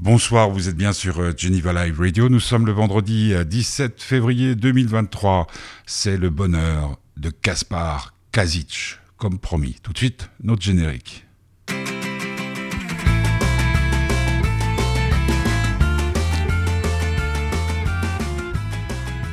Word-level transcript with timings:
Bonsoir, 0.00 0.48
vous 0.48 0.68
êtes 0.68 0.76
bien 0.76 0.92
sur 0.92 1.18
euh, 1.18 1.32
Geneva 1.36 1.72
Live 1.72 1.98
Radio. 1.98 2.28
Nous 2.28 2.38
sommes 2.38 2.66
le 2.66 2.70
vendredi 2.70 3.34
17 3.44 3.90
euh, 3.90 3.94
février 3.98 4.54
2023. 4.54 5.48
C'est 5.86 6.16
le 6.16 6.30
bonheur 6.30 7.00
de 7.16 7.30
Kaspar 7.30 8.14
Kazic, 8.30 9.00
comme 9.16 9.40
promis. 9.40 9.74
Tout 9.82 9.92
de 9.92 9.98
suite, 9.98 10.30
notre 10.40 10.62
générique. 10.62 11.26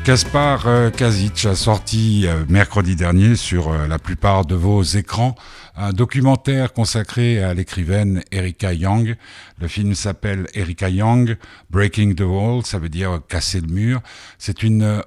Kaspar 0.03 0.65
euh, 0.65 0.89
Kazic 0.89 1.45
a 1.45 1.55
sorti 1.55 2.25
mercredi 2.49 2.95
dernier 2.95 3.35
sur 3.35 3.71
la 3.71 3.99
plupart 3.99 4.47
de 4.47 4.55
vos 4.55 4.81
écrans 4.81 5.35
un 5.77 5.91
documentaire 5.91 6.73
consacré 6.73 7.43
à 7.43 7.53
l'écrivaine 7.53 8.23
Erika 8.31 8.73
Young. 8.73 9.15
Le 9.59 9.67
film 9.67 9.95
s'appelle 9.95 10.47
Erika 10.53 10.89
Young, 10.89 11.37
Breaking 11.69 12.13
the 12.13 12.21
Wall, 12.21 12.65
ça 12.65 12.79
veut 12.79 12.89
dire 12.89 13.21
casser 13.27 13.61
le 13.61 13.67
mur. 13.67 14.01
C'est 14.37 14.63
une 14.63 15.01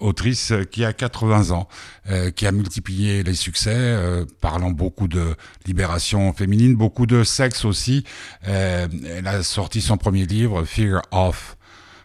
autrice 0.00 0.52
qui 0.70 0.84
a 0.84 0.92
80 0.92 1.50
ans, 1.50 1.68
qui 2.34 2.46
a 2.46 2.52
multiplié 2.52 3.22
les 3.22 3.34
succès, 3.34 4.24
parlant 4.40 4.70
beaucoup 4.70 5.08
de 5.08 5.34
libération 5.66 6.32
féminine, 6.32 6.74
beaucoup 6.74 7.06
de 7.06 7.24
sexe 7.24 7.64
aussi. 7.64 8.04
elle 8.42 9.26
a 9.26 9.42
sorti 9.42 9.80
son 9.80 9.96
premier 9.96 10.26
livre, 10.26 10.64
Fear 10.64 11.02
of 11.10 11.57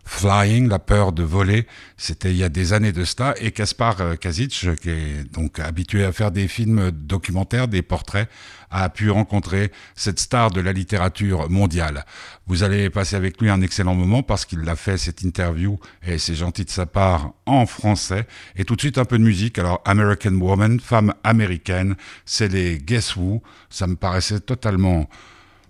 Flying, 0.05 0.67
la 0.67 0.80
peur 0.80 1.13
de 1.13 1.23
voler, 1.23 1.66
c'était 1.95 2.31
il 2.31 2.38
y 2.38 2.44
a 2.44 2.49
des 2.49 2.73
années 2.73 2.91
de 2.91 3.05
cela. 3.05 3.35
Et 3.39 3.52
Kaspar 3.52 4.02
euh, 4.02 4.16
Kazic, 4.16 4.67
qui 4.81 4.89
est 4.89 5.34
donc 5.34 5.59
habitué 5.59 6.03
à 6.03 6.11
faire 6.11 6.31
des 6.31 6.48
films 6.48 6.91
documentaires, 6.91 7.70
des 7.70 7.81
portraits, 7.81 8.30
a 8.70 8.89
pu 8.89 9.09
rencontrer 9.11 9.71
cette 9.95 10.20
star 10.20 10.52
de 10.52 10.59
la 10.59 10.73
littérature 10.73 11.49
mondiale. 11.49 12.05
Vous 12.47 12.63
allez 12.63 12.89
passer 12.89 13.16
avec 13.16 13.39
lui 13.39 13.49
un 13.49 13.61
excellent 13.61 13.95
moment 13.95 14.23
parce 14.23 14.45
qu'il 14.45 14.67
a 14.67 14.75
fait 14.75 14.97
cette 14.97 15.21
interview 15.21 15.80
et 16.05 16.17
c'est 16.17 16.36
gentil 16.36 16.66
de 16.66 16.70
sa 16.70 16.86
part 16.86 17.33
en 17.45 17.66
français. 17.66 18.27
Et 18.55 18.66
tout 18.66 18.75
de 18.75 18.81
suite 18.81 18.97
un 18.97 19.05
peu 19.05 19.17
de 19.17 19.23
musique. 19.23 19.58
Alors 19.58 19.81
American 19.86 20.33
Woman, 20.33 20.80
femme 20.80 21.14
américaine, 21.23 21.95
c'est 22.25 22.49
les 22.49 22.80
Guess 22.80 23.16
Who. 23.16 23.42
Ça 23.70 23.88
me 23.88 23.95
paraissait 23.95 24.42
totalement 24.42 25.08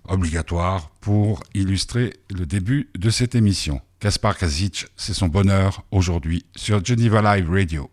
obligatoire 0.08 0.90
pour 1.00 1.42
illustrer 1.54 2.14
le 2.30 2.46
début 2.46 2.90
de 2.98 3.10
cette 3.10 3.34
émission. 3.34 3.80
Kaspar 4.04 4.36
Kazic, 4.36 4.84
c'est 4.96 5.14
son 5.14 5.28
bonheur 5.28 5.82
aujourd'hui 5.90 6.44
sur 6.54 6.84
Geneva 6.84 7.22
Live 7.22 7.50
Radio. 7.50 7.88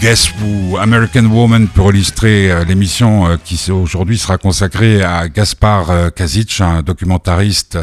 Guess 0.00 0.30
Who, 0.40 0.76
American 0.76 1.24
Woman, 1.24 1.66
pour 1.66 1.90
illustrer 1.90 2.52
euh, 2.52 2.64
l'émission 2.64 3.26
euh, 3.26 3.36
qui 3.36 3.58
aujourd'hui 3.72 4.16
sera 4.16 4.38
consacrée 4.38 5.02
à 5.02 5.28
Gaspar 5.28 5.90
euh, 5.90 6.10
Kazic, 6.10 6.60
un 6.60 6.82
documentariste 6.82 7.78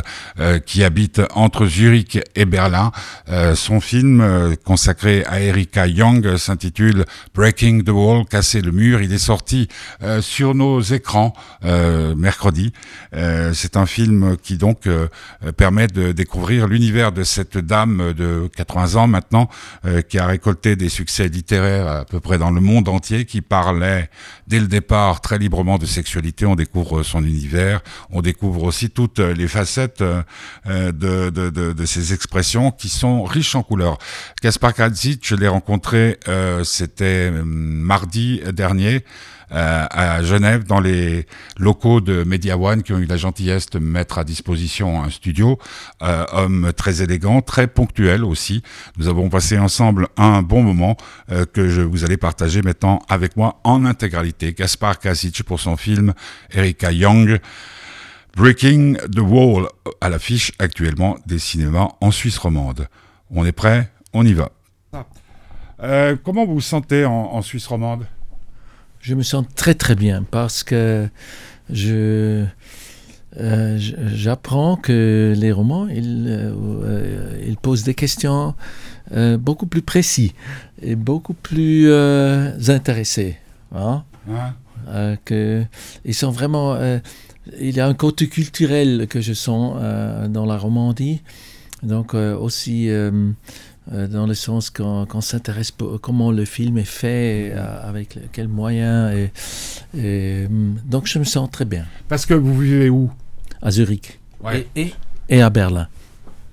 qui 0.65 0.83
habite 0.83 1.21
entre 1.33 1.65
Zurich 1.65 2.19
et 2.35 2.45
Berlin. 2.45 2.91
son 3.55 3.79
film 3.79 4.55
consacré 4.63 5.23
à 5.25 5.39
Erika 5.39 5.87
Young 5.87 6.35
s'intitule 6.37 7.05
Breaking 7.33 7.81
the 7.83 7.89
Wall, 7.89 8.25
casser 8.25 8.61
le 8.61 8.71
mur. 8.71 9.01
Il 9.01 9.13
est 9.13 9.17
sorti 9.17 9.67
sur 10.19 10.55
nos 10.55 10.81
écrans 10.81 11.33
mercredi. 11.63 12.73
C'est 13.53 13.77
un 13.77 13.85
film 13.85 14.35
qui 14.41 14.57
donc 14.57 14.89
permet 15.57 15.87
de 15.87 16.11
découvrir 16.11 16.67
l'univers 16.67 17.11
de 17.11 17.23
cette 17.23 17.57
dame 17.57 18.13
de 18.13 18.49
80 18.55 18.95
ans 18.95 19.07
maintenant 19.07 19.49
qui 20.09 20.19
a 20.19 20.27
récolté 20.27 20.75
des 20.75 20.89
succès 20.89 21.27
littéraires 21.27 22.04
à 22.05 22.07
peu 22.07 22.19
près 22.19 22.37
dans 22.37 22.51
le 22.51 22.61
monde 22.61 22.87
entier, 22.87 23.25
qui 23.25 23.41
parlait 23.41 24.11
dès 24.45 24.59
le 24.59 24.67
départ 24.67 25.21
très 25.21 25.39
librement 25.39 25.79
de 25.79 25.87
sexualité. 25.87 26.45
On 26.45 26.53
découvre 26.55 27.01
son 27.01 27.23
univers, 27.23 27.81
on 28.11 28.21
découvre 28.21 28.61
aussi 28.63 28.91
toutes 28.91 29.17
les 29.17 29.47
facettes 29.47 30.01
euh, 30.01 30.21
de, 30.91 31.31
de, 31.31 31.49
de, 31.49 31.73
de 31.73 31.85
ces 31.85 32.13
expressions 32.13 32.69
qui 32.69 32.89
sont 32.89 33.23
riches 33.23 33.55
en 33.55 33.63
couleurs. 33.63 33.97
Kaspar 34.39 34.75
Kadzic, 34.75 35.27
je 35.27 35.33
l'ai 35.33 35.47
rencontré, 35.47 36.19
euh, 36.27 36.63
c'était 36.63 37.31
euh, 37.31 37.41
mardi 37.43 38.39
dernier. 38.53 39.03
Euh, 39.51 39.85
à 39.89 40.23
Genève, 40.23 40.63
dans 40.63 40.79
les 40.79 41.27
locaux 41.57 42.01
de 42.01 42.23
Media 42.23 42.57
One, 42.57 42.83
qui 42.83 42.93
ont 42.93 42.97
eu 42.97 43.05
la 43.05 43.17
gentillesse 43.17 43.69
de 43.69 43.79
mettre 43.79 44.17
à 44.17 44.23
disposition 44.23 45.03
un 45.03 45.09
studio. 45.09 45.59
Euh, 46.01 46.25
homme 46.31 46.71
très 46.75 47.01
élégant, 47.01 47.41
très 47.41 47.67
ponctuel 47.67 48.23
aussi. 48.23 48.63
Nous 48.97 49.07
avons 49.07 49.29
passé 49.29 49.57
ensemble 49.57 50.07
un 50.17 50.41
bon 50.41 50.63
moment 50.63 50.97
euh, 51.31 51.45
que 51.45 51.69
je 51.69 51.81
vous 51.81 52.03
allez 52.03 52.17
partager 52.17 52.61
maintenant 52.61 52.99
avec 53.07 53.37
moi 53.37 53.59
en 53.63 53.85
intégralité. 53.85 54.53
Gaspar 54.53 54.99
Kasic 54.99 55.43
pour 55.43 55.59
son 55.59 55.77
film 55.77 56.13
Erika 56.51 56.91
Young. 56.91 57.39
Breaking 58.35 58.95
the 58.95 59.19
Wall 59.19 59.67
à 60.01 60.09
l'affiche 60.09 60.51
actuellement 60.59 61.17
des 61.25 61.39
cinémas 61.39 61.89
en 62.01 62.11
Suisse 62.11 62.37
romande. 62.37 62.87
On 63.29 63.45
est 63.45 63.53
prêt? 63.53 63.89
On 64.11 64.25
y 64.25 64.33
va. 64.33 64.49
Euh, 65.81 66.15
comment 66.23 66.45
vous 66.45 66.55
vous 66.55 66.61
sentez 66.61 67.05
en, 67.05 67.11
en 67.11 67.41
Suisse 67.41 67.67
romande? 67.67 68.05
Je 69.05 69.13
me 69.13 69.21
sens 69.21 69.45
très 69.55 69.75
très 69.75 69.93
bien 69.93 70.23
parce 70.31 70.63
que 70.63 71.07
je 71.69 72.43
euh, 73.37 73.77
j'apprends 73.77 74.77
que 74.77 75.33
les 75.37 75.51
romans 75.51 75.87
ils, 75.87 76.25
euh, 76.27 77.43
ils 77.45 77.57
posent 77.57 77.83
des 77.83 77.93
questions 77.93 78.55
euh, 79.11 79.37
beaucoup 79.37 79.67
plus 79.67 79.83
précises 79.83 80.31
et 80.81 80.95
beaucoup 80.95 81.35
plus 81.35 81.91
intéressés. 82.67 83.37
Hein? 83.75 84.03
que, 85.23 85.63
ils 86.03 86.15
sont 86.15 86.31
vraiment. 86.31 86.75
il 87.59 87.75
y 87.75 87.79
a 87.79 87.85
un 87.85 87.93
côté 87.93 88.27
culturel 88.27 89.05
que 89.07 89.21
je 89.21 89.33
sens 89.33 89.75
dans 90.29 90.45
la 90.47 90.57
Romandie. 90.57 91.21
Donc 91.83 92.15
aussi 92.15 92.89
euh, 92.89 93.11
dans 93.91 94.25
le 94.25 94.33
sens 94.33 94.69
qu'on 94.69 95.21
s'intéresse 95.21 95.71
comment 96.01 96.31
le 96.31 96.45
film 96.45 96.77
est 96.77 96.83
fait, 96.83 97.51
euh, 97.53 97.87
avec 97.89 98.17
quels 98.31 98.47
moyens. 98.47 99.29
Et, 99.95 100.45
hum, 100.47 100.77
donc 100.85 101.07
je 101.07 101.19
me 101.19 101.23
sens 101.23 101.49
très 101.51 101.65
bien. 101.65 101.85
Parce 102.07 102.25
que 102.25 102.33
vous 102.33 102.57
vivez 102.57 102.89
où? 102.89 103.11
À 103.61 103.71
Zurich. 103.71 104.19
Et, 104.75 104.93
et, 105.29 105.41
à 105.41 105.49
Berlin. 105.49 105.87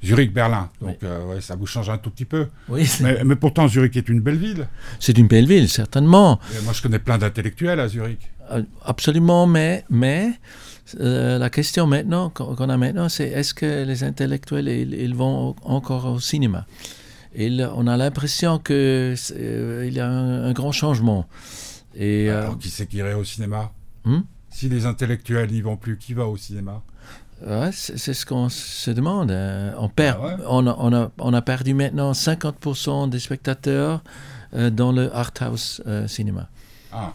Zurich, 0.04 0.32
Berlin. 0.32 0.70
Donc 0.80 0.96
euh, 1.02 1.40
ça 1.40 1.56
vous 1.56 1.66
change 1.66 1.88
un 1.90 1.98
tout 1.98 2.10
petit 2.10 2.24
peu. 2.24 2.48
Oui. 2.68 2.88
Mais, 3.00 3.22
mais, 3.24 3.36
pourtant, 3.36 3.68
Zurich 3.68 3.96
est 3.96 4.08
une 4.08 4.20
belle 4.20 4.38
ville. 4.38 4.66
C'est 4.98 5.16
une 5.16 5.26
belle 5.26 5.46
ville, 5.46 5.68
certainement. 5.68 6.40
moi, 6.64 6.72
je 6.72 6.82
connais 6.82 6.98
plein 6.98 7.18
d'intellectuels 7.18 7.80
à 7.80 7.88
Zurich. 7.88 8.30
absolument, 8.84 9.46
mais, 9.46 9.84
mais 9.88 10.32
la 10.98 11.48
question 11.48 11.86
maintenant 11.86 12.28
qu'on 12.30 12.68
a 12.68 12.76
maintenant, 12.76 13.08
c'est 13.08 13.28
est-ce 13.28 13.54
que 13.54 13.84
les 13.84 14.04
intellectuels 14.04 14.68
ils 14.68 15.14
vont 15.14 15.54
encore 15.62 16.06
au 16.06 16.20
cinéma? 16.20 16.66
On 17.36 17.86
a 17.86 17.96
l'impression 17.96 18.58
qu'il 18.58 18.74
euh, 18.74 19.90
y 19.90 20.00
a 20.00 20.08
un, 20.08 20.52
grand 20.52 20.72
changement. 20.72 21.26
Et, 21.94 22.30
euh, 22.30 22.42
Alors, 22.42 22.58
qui 22.58 22.70
c'est 22.70 22.86
qui 22.86 22.98
irait 22.98 23.14
au 23.14 23.24
cinéma 23.24 23.72
hmm? 24.04 24.20
Si 24.50 24.68
les 24.68 24.86
intellectuels 24.86 25.50
n'y 25.50 25.60
vont 25.60 25.76
plus, 25.76 25.96
qui 25.96 26.14
va 26.14 26.26
au 26.26 26.36
cinéma 26.36 26.82
c'est 27.72 28.14
ce 28.14 28.24
qu'on 28.24 28.48
se 28.48 28.92
demande. 28.92 29.32
Hein. 29.32 29.74
On, 29.76 29.88
perd, 29.88 30.20
ah 30.22 30.36
on, 30.46 30.64
a, 30.64 31.10
on, 31.18 31.34
a, 31.34 31.42
perdu 31.42 31.74
maintenant 31.74 32.12
50% 32.12 33.10
des 33.10 33.18
spectateurs 33.18 34.04
euh, 34.54 34.70
dans 34.70 34.92
le 34.92 35.12
art 35.12 35.32
house 35.40 35.82
cinéma. 36.06 36.48
Ah. 36.92 37.12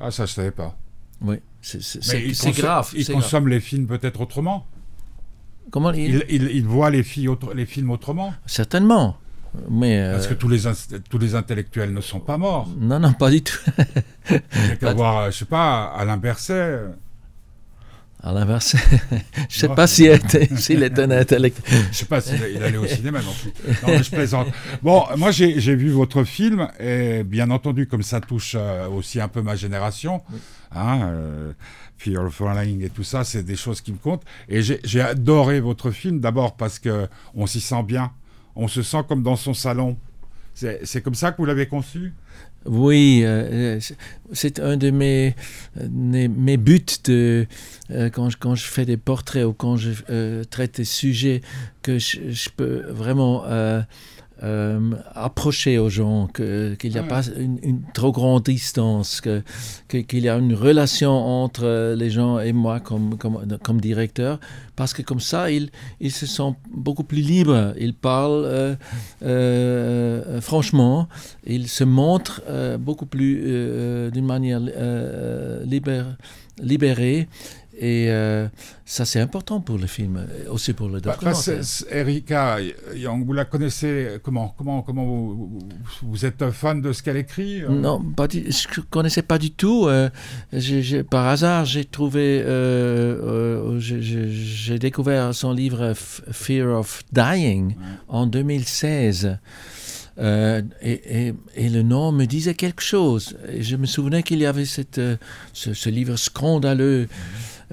ah, 0.00 0.10
ça 0.10 0.26
je 0.26 0.32
ne 0.32 0.34
savais 0.34 0.50
pas. 0.50 0.76
Oui, 1.20 1.36
c'est 1.62 2.50
grave. 2.50 2.90
Ils 2.96 3.06
consomment 3.06 3.46
les 3.46 3.60
films 3.60 3.86
peut-être 3.86 4.22
autrement 4.22 4.66
Comment 5.70 5.92
ils... 5.92 6.24
Ils, 6.28 6.64
voient 6.64 6.90
les, 6.90 7.02
filles 7.02 7.28
les 7.54 7.66
films 7.66 7.90
autrement 7.90 8.34
Certainement. 8.46 9.16
Mais, 9.70 10.10
Parce 10.12 10.26
que 10.26 10.34
tous 10.34 10.48
les, 10.48 10.62
tous 11.08 11.18
les 11.18 11.34
intellectuels 11.34 11.92
ne 11.92 12.00
sont 12.00 12.20
pas 12.20 12.38
morts. 12.38 12.68
Non, 12.78 12.98
non, 12.98 13.12
pas 13.12 13.30
du 13.30 13.42
tout. 13.42 13.58
Il 14.30 14.78
qu'à 14.78 14.94
voir, 14.94 15.30
je 15.30 15.38
sais 15.38 15.44
pas, 15.44 15.84
Alain 15.96 16.16
Berset. 16.16 16.80
Alain 18.26 18.46
Berset, 18.46 18.78
je 19.50 19.58
sais 19.58 19.68
pas 19.68 19.86
s'il 19.86 20.18
s'il 20.56 20.82
est 20.82 20.98
un 20.98 21.10
intellectuel. 21.10 21.82
Je 21.92 21.96
sais 21.96 22.06
pas 22.06 22.22
s'il 22.22 22.42
allait 22.62 22.78
au 22.78 22.86
cinéma 22.86 23.20
non 23.20 23.32
plus. 23.32 23.52
Non, 23.82 23.88
mais 23.88 24.02
je 24.02 24.10
plaisante. 24.10 24.48
Bon, 24.82 25.04
moi 25.18 25.30
j'ai 25.30 25.76
vu 25.76 25.90
votre 25.90 26.24
film, 26.24 26.66
et 26.80 27.22
bien 27.22 27.50
entendu, 27.50 27.86
comme 27.86 28.02
ça 28.02 28.22
touche 28.22 28.56
euh, 28.58 28.88
aussi 28.88 29.20
un 29.20 29.28
peu 29.28 29.42
ma 29.42 29.56
génération, 29.56 30.22
hein, 30.74 31.00
euh, 31.02 31.52
Fear 31.98 32.24
of 32.24 32.34
Flying 32.34 32.82
et 32.82 32.88
tout 32.88 33.04
ça, 33.04 33.24
c'est 33.24 33.42
des 33.42 33.56
choses 33.56 33.82
qui 33.82 33.92
me 33.92 33.98
comptent. 33.98 34.24
Et 34.48 34.62
j'ai 34.62 35.00
adoré 35.02 35.60
votre 35.60 35.90
film, 35.90 36.20
d'abord 36.20 36.56
parce 36.56 36.78
qu'on 36.78 37.46
s'y 37.46 37.60
sent 37.60 37.82
bien 37.82 38.10
on 38.56 38.68
se 38.68 38.82
sent 38.82 39.02
comme 39.08 39.22
dans 39.22 39.36
son 39.36 39.54
salon. 39.54 39.96
C'est 40.54 41.02
comme 41.02 41.16
ça 41.16 41.32
que 41.32 41.38
vous 41.38 41.46
l'avez 41.46 41.66
conçu? 41.66 42.12
Oui, 42.66 43.20
euh, 43.24 43.76
euh, 43.76 43.80
c'est 44.32 44.58
un 44.58 44.76
de 44.76 44.90
mes, 44.90 45.34
mes, 45.90 46.56
buts 46.56 46.80
de, 47.04 47.46
euh, 47.90 48.08
quand, 48.08 48.30
je, 48.30 48.38
quand 48.38 48.54
je 48.54 48.64
fais 48.64 48.86
des 48.86 48.96
portraits 48.96 49.44
ou 49.44 49.52
quand 49.52 49.76
je 49.76 50.44
traite 50.44 50.76
des 50.76 50.84
sujets 50.84 51.42
que 51.82 51.98
je, 51.98 52.48
peux 52.56 52.84
vraiment 52.88 53.44
euh, 54.44 54.90
approcher 55.14 55.78
aux 55.78 55.88
gens, 55.88 56.28
qu'il 56.28 56.90
n'y 56.90 56.98
a 56.98 57.02
pas 57.02 57.22
une, 57.28 57.80
trop 57.94 58.12
grande 58.12 58.42
distance, 58.42 59.22
qu'il 59.22 59.42
que, 59.88 60.16
y 60.16 60.28
a 60.28 60.36
une 60.36 60.52
relation 60.54 61.12
entre 61.12 61.94
les 61.94 62.10
gens 62.10 62.38
et 62.38 62.52
moi 62.52 62.78
comme, 62.78 63.16
comme, 63.16 63.58
comme 63.62 63.80
directeur, 63.80 64.38
parce 64.76 64.92
que 64.92 65.00
comme 65.00 65.20
ça, 65.20 65.50
ils, 65.50 65.70
ils 65.98 66.12
se 66.12 66.26
sentent 66.26 66.58
beaucoup 66.70 67.04
plus 67.04 67.22
libres, 67.22 67.72
ils 67.78 67.94
parlent 67.94 68.44
euh, 68.44 68.74
euh, 69.22 70.40
franchement, 70.42 71.08
ils 71.46 71.68
se 71.68 71.84
montrent 71.84 72.42
beaucoup 72.78 73.06
plus 73.06 74.10
d'une 74.12 74.26
manière 74.26 74.60
libérée 76.60 77.28
et 77.76 78.06
euh, 78.10 78.46
ça, 78.84 79.04
c'est 79.04 79.20
important 79.20 79.60
pour 79.60 79.78
le 79.78 79.86
film, 79.86 80.26
aussi 80.48 80.72
pour 80.72 80.88
le 80.88 81.00
bah, 81.00 81.12
documentaire. 81.12 81.60
Erika 81.90 82.58
Young, 82.94 83.24
vous 83.26 83.32
la 83.32 83.44
connaissez 83.44 84.18
comment 84.22 84.54
Comment, 84.56 84.82
comment 84.82 85.04
vous, 85.04 85.58
vous, 86.02 86.24
êtes 86.24 86.50
fan 86.50 86.80
de 86.80 86.92
ce 86.92 87.02
qu'elle 87.02 87.16
écrit 87.16 87.62
euh? 87.62 87.68
Non, 87.68 88.00
pas 88.00 88.28
je 88.30 88.38
ne 88.38 88.84
connaissais 88.90 89.22
pas 89.22 89.38
du 89.38 89.50
tout. 89.50 89.86
Euh, 89.88 90.08
par 91.10 91.26
hasard, 91.26 91.64
j'ai 91.64 91.84
trouvé, 91.84 92.44
j'ai 93.78 94.78
découvert 94.78 95.34
son 95.34 95.52
livre 95.52 95.94
Fear 95.94 96.78
of 96.78 97.02
Dying 97.12 97.74
en 98.08 98.26
2016. 98.26 99.38
Euh, 100.18 100.62
et, 100.80 101.34
et, 101.56 101.68
le 101.68 101.82
nom 101.82 102.12
me 102.12 102.24
disait 102.24 102.54
quelque 102.54 102.82
chose. 102.82 103.36
Et 103.48 103.62
je 103.62 103.76
me 103.76 103.86
souvenais 103.86 104.22
qu'il 104.22 104.38
y 104.38 104.46
avait 104.46 104.64
cette, 104.64 104.98
euh, 104.98 105.16
ce, 105.52 105.90
livre 105.90 106.16
scandaleux 106.16 107.08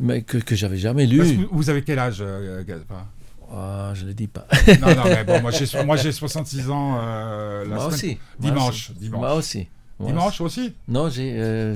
mais 0.01 0.21
que, 0.23 0.37
que 0.37 0.55
j'avais 0.55 0.77
jamais 0.77 1.05
lu. 1.05 1.47
vous 1.51 1.69
avez 1.69 1.83
quel 1.83 1.99
âge, 1.99 2.17
euh, 2.21 2.63
Gaspard? 2.63 3.05
Ah, 3.53 3.91
je 3.93 4.03
ne 4.03 4.07
le 4.09 4.13
dis 4.13 4.27
pas. 4.27 4.47
non, 4.81 4.95
non, 4.95 5.03
mais 5.05 5.23
bon, 5.23 5.41
moi 5.41 5.51
j'ai 5.97 6.11
66 6.11 6.69
ans. 6.69 6.95
la 6.97 7.65
moi, 7.65 7.85
aussi. 7.87 8.17
Dimanche, 8.39 8.91
dimanche. 8.93 9.19
Moi 9.19 9.33
aussi. 9.35 9.67
dimanche 9.99 10.41
aussi 10.41 10.73
Non, 10.87 11.09
j'ai. 11.09 11.75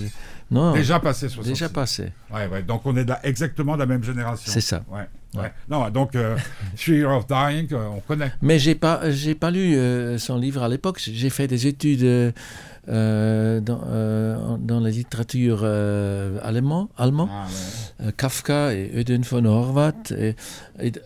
non. 0.49 0.73
Déjà 0.73 0.99
passé 0.99 1.27
66. 1.29 1.49
Déjà 1.49 1.69
passé. 1.69 2.11
Ouais, 2.33 2.47
ouais. 2.47 2.63
Donc 2.63 2.81
on 2.85 2.95
est 2.95 3.09
exactement 3.23 3.73
de 3.75 3.79
la 3.79 3.85
même 3.85 4.03
génération. 4.03 4.51
C'est 4.51 4.61
ça. 4.61 4.83
Ouais. 4.89 5.07
Non, 5.69 5.89
donc 5.89 6.15
euh, 6.15 6.37
Fear 6.75 7.17
of 7.17 7.27
Dying, 7.27 7.67
euh, 7.71 7.87
on 7.87 7.99
connaît. 7.99 8.31
Mais 8.41 8.59
j'ai 8.59 8.75
pas, 8.75 9.09
j'ai 9.11 9.35
pas 9.35 9.51
lu 9.51 9.75
euh, 9.75 10.17
son 10.17 10.37
livre 10.37 10.63
à 10.63 10.69
l'époque. 10.69 10.99
J'ai 10.99 11.29
fait 11.29 11.47
des 11.47 11.67
études 11.67 12.33
euh, 12.87 13.61
dans, 13.61 14.57
dans, 14.59 14.79
la 14.79 14.89
littérature 14.89 15.61
euh, 15.63 16.37
allemand, 16.43 16.89
ah, 16.97 17.07
ouais. 17.07 18.11
Kafka 18.15 18.73
et 18.73 18.91
Eugen 18.95 19.21
von 19.23 19.45
Horvath. 19.45 20.11
Et, 20.11 20.35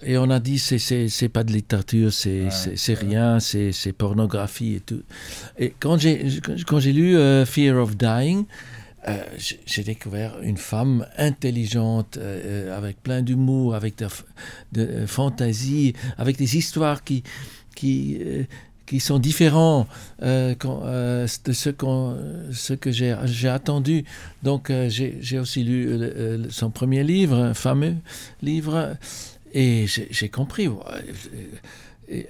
et, 0.04 0.18
on 0.18 0.30
a 0.30 0.40
dit 0.40 0.60
c'est 0.60 0.80
c'est 0.80 1.30
pas 1.30 1.44
de 1.44 1.54
littérature, 1.54 2.12
c'est 2.12 2.46
ouais, 2.46 2.76
c'est 2.76 2.94
rien, 2.96 3.40
c'est 3.40 3.94
pornographie 3.94 4.76
et 4.76 4.80
tout. 4.82 5.04
Et 5.58 5.74
quand 5.80 5.98
j'ai 5.98 6.42
quand 6.68 6.80
j'ai 6.80 6.92
lu 6.92 7.16
Fear 7.46 7.78
of 7.78 7.96
Dying, 7.96 8.46
euh, 9.08 9.24
j'ai 9.66 9.84
découvert 9.84 10.40
une 10.42 10.58
femme 10.58 11.06
intelligente, 11.18 12.18
euh, 12.18 12.78
avec 12.78 13.02
plein 13.02 13.22
d'humour, 13.22 13.76
avec 13.76 13.98
de, 13.98 14.08
de, 14.74 15.06
fantaisie, 15.06 15.94
avec 16.18 16.38
des 16.38 16.58
histoires 16.58 17.04
qui, 17.04 17.24
qui, 17.76 18.20
qui 18.90 19.00
sont 19.00 19.20
différents 19.20 19.86
euh, 20.24 20.56
euh, 20.66 21.28
de 21.46 21.54
ce, 21.54 21.70
ce 22.52 22.74
que 22.74 22.92
j'ai 22.92 23.48
attendu. 23.48 24.04
Donc 24.42 24.72
euh, 24.72 24.90
j'ai 24.90 25.38
aussi 25.38 25.64
lu 25.64 26.50
son 26.50 26.72
premier 26.72 27.04
livre, 27.04 27.36
un 27.38 27.54
fameux 27.54 27.98
livre, 28.42 28.98
et 29.54 29.86
j'ai 29.88 30.30
compris. 30.30 30.68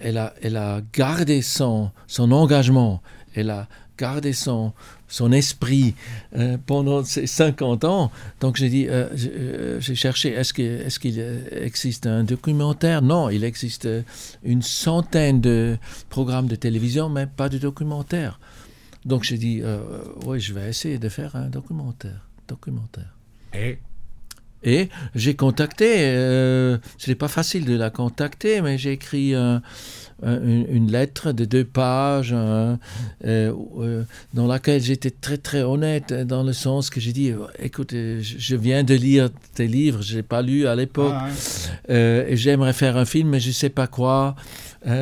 Elle 0.01 0.17
a, 0.17 0.33
elle 0.41 0.57
a 0.57 0.81
gardé 0.91 1.41
son, 1.41 1.91
son 2.07 2.33
engagement, 2.33 3.01
elle 3.35 3.51
a 3.51 3.69
gardé 3.99 4.33
son, 4.33 4.71
son 5.07 5.31
esprit 5.31 5.93
euh, 6.35 6.57
pendant 6.65 7.03
ces 7.03 7.27
50 7.27 7.83
ans. 7.83 8.11
Donc 8.39 8.55
j'ai 8.55 8.69
dit, 8.69 8.87
euh, 8.87 9.09
euh, 9.13 9.81
j'ai 9.81 9.95
cherché, 9.95 10.29
est-ce 10.29 10.53
qu'il 10.53 11.19
est 11.19 11.63
existe 11.63 12.07
un 12.07 12.23
documentaire? 12.23 13.01
Non, 13.01 13.29
il 13.29 13.43
existe 13.43 13.87
une 14.43 14.61
centaine 14.61 15.41
de 15.41 15.77
programmes 16.09 16.47
de 16.47 16.55
télévision, 16.55 17.09
mais 17.09 17.27
pas 17.27 17.49
de 17.49 17.57
documentaire. 17.57 18.39
Donc 19.05 19.23
j'ai 19.23 19.37
dit, 19.37 19.61
oui, 20.25 20.39
je 20.39 20.53
vais 20.53 20.69
essayer 20.69 20.97
de 20.97 21.09
faire 21.09 21.35
un 21.35 21.49
documentaire. 21.49 22.27
documentaire. 22.47 23.15
Et 23.53 23.79
et 24.63 24.89
j'ai 25.15 25.35
contacté, 25.35 25.87
ce 25.87 26.79
n'est 27.07 27.15
pas 27.15 27.27
facile 27.27 27.65
de 27.65 27.75
la 27.75 27.89
contacter, 27.89 28.61
mais 28.61 28.77
j'ai 28.77 28.91
écrit 28.91 29.33
un, 29.33 29.61
une, 30.23 30.91
lettre 30.91 31.31
de 31.31 31.45
deux 31.45 31.63
pages 31.63 32.33
euh, 32.33 32.75
euh, 33.25 34.03
dans 34.33 34.47
laquelle 34.47 34.81
j'étais 34.81 35.11
très 35.11 35.37
très 35.37 35.61
honnête 35.61 36.13
dans 36.13 36.43
le 36.43 36.53
sens 36.53 36.89
que 36.89 36.99
j'ai 36.99 37.13
dit 37.13 37.33
écoute 37.59 37.91
je 37.91 38.55
viens 38.55 38.83
de 38.83 38.95
lire 38.95 39.29
tes 39.55 39.67
livres 39.67 40.01
je 40.01 40.17
n'ai 40.17 40.23
pas 40.23 40.41
lu 40.41 40.67
à 40.67 40.75
l'époque 40.75 41.13
ah, 41.15 41.29
euh, 41.89 42.25
et 42.27 42.35
j'aimerais 42.35 42.73
faire 42.73 42.97
un 42.97 43.05
film 43.05 43.29
mais 43.29 43.39
je 43.39 43.49
ne 43.49 43.53
sais 43.53 43.69
pas 43.69 43.87
quoi 43.87 44.35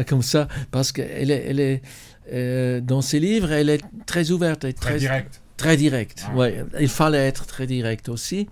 comme 0.08 0.22
ça 0.22 0.48
parce 0.72 0.92
qu'elle 0.92 1.32
est, 1.32 1.46
elle 1.50 1.60
est 1.60 2.82
dans 2.82 3.02
ses 3.02 3.20
livres 3.20 3.52
elle 3.52 3.70
est 3.70 3.84
très 4.06 4.32
ouverte 4.32 4.66
et 4.66 4.74
très, 4.74 4.92
très 4.92 5.00
directe 5.00 5.42
très 5.56 5.78
directe 5.78 6.26
ah. 6.28 6.36
ouais 6.36 6.64
il 6.80 6.90
fallait 6.90 7.28
être 7.28 7.46
très 7.46 7.66
direct 7.66 8.10
aussi 8.10 8.48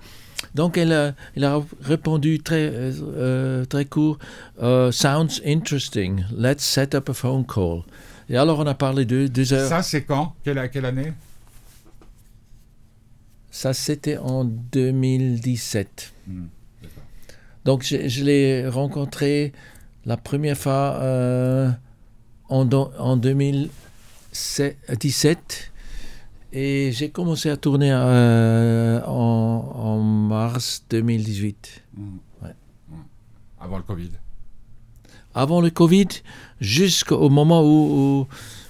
donc 0.53 0.77
elle 0.77 0.93
a, 0.93 1.13
a 1.41 1.61
répondu 1.81 2.39
très, 2.39 2.69
euh, 2.73 2.91
euh, 3.15 3.65
très 3.65 3.85
court 3.85 4.17
uh, 4.61 4.91
Sounds 4.91 5.41
interesting. 5.45 6.23
Let's 6.35 6.63
set 6.63 6.93
up 6.95 7.09
a 7.09 7.13
phone 7.13 7.45
call. 7.45 7.81
Et 8.29 8.37
alors 8.37 8.59
on 8.59 8.67
a 8.67 8.73
parlé 8.75 9.05
de 9.05 9.27
deux 9.27 9.53
heures. 9.53 9.69
Ça 9.69 9.81
c'est 9.83 10.03
quand? 10.03 10.35
Quelle, 10.43 10.69
quelle 10.71 10.85
année? 10.85 11.13
Ça 13.51 13.73
c'était 13.73 14.17
en 14.17 14.43
2017. 14.43 16.13
Hmm, 16.27 16.45
Donc 17.63 17.83
je, 17.83 18.07
je 18.07 18.23
l'ai 18.23 18.67
rencontré 18.67 19.53
la 20.05 20.17
première 20.17 20.57
fois 20.57 20.97
euh, 21.01 21.69
en, 22.49 22.67
en 22.69 23.17
2017 23.17 25.71
et 26.55 26.91
j'ai 26.93 27.09
commencé 27.09 27.49
à 27.49 27.57
tourner 27.57 27.91
euh, 27.91 29.01
en, 29.05 29.99
mars 29.99 30.85
2018. 30.89 31.83
Mmh. 31.97 32.03
Ouais. 32.41 32.49
Mmh. 32.89 32.93
Avant 33.59 33.77
le 33.77 33.83
Covid. 33.83 34.09
Avant 35.33 35.59
le 35.59 35.69
Covid, 35.69 36.07
jusqu'au 36.61 37.27
moment 37.29 37.61
où, 37.61 38.25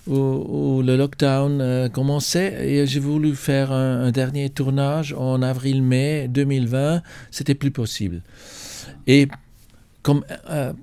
où, 0.07 0.81
le 0.81 0.97
lockdown 0.97 1.61
euh, 1.61 1.87
commençait, 1.87 2.67
et 2.67 2.87
j'ai 2.87 2.99
voulu 2.99 3.35
faire 3.35 3.71
un, 3.71 4.09
dernier 4.09 4.49
tournage 4.49 5.13
en 5.13 5.43
avril-mai 5.43 6.27
2020. 6.27 7.03
C'était 7.29 7.53
plus 7.53 7.71
possible. 7.71 8.23
Et 9.05 9.27
comme 10.01 10.25
euh, 10.49 10.73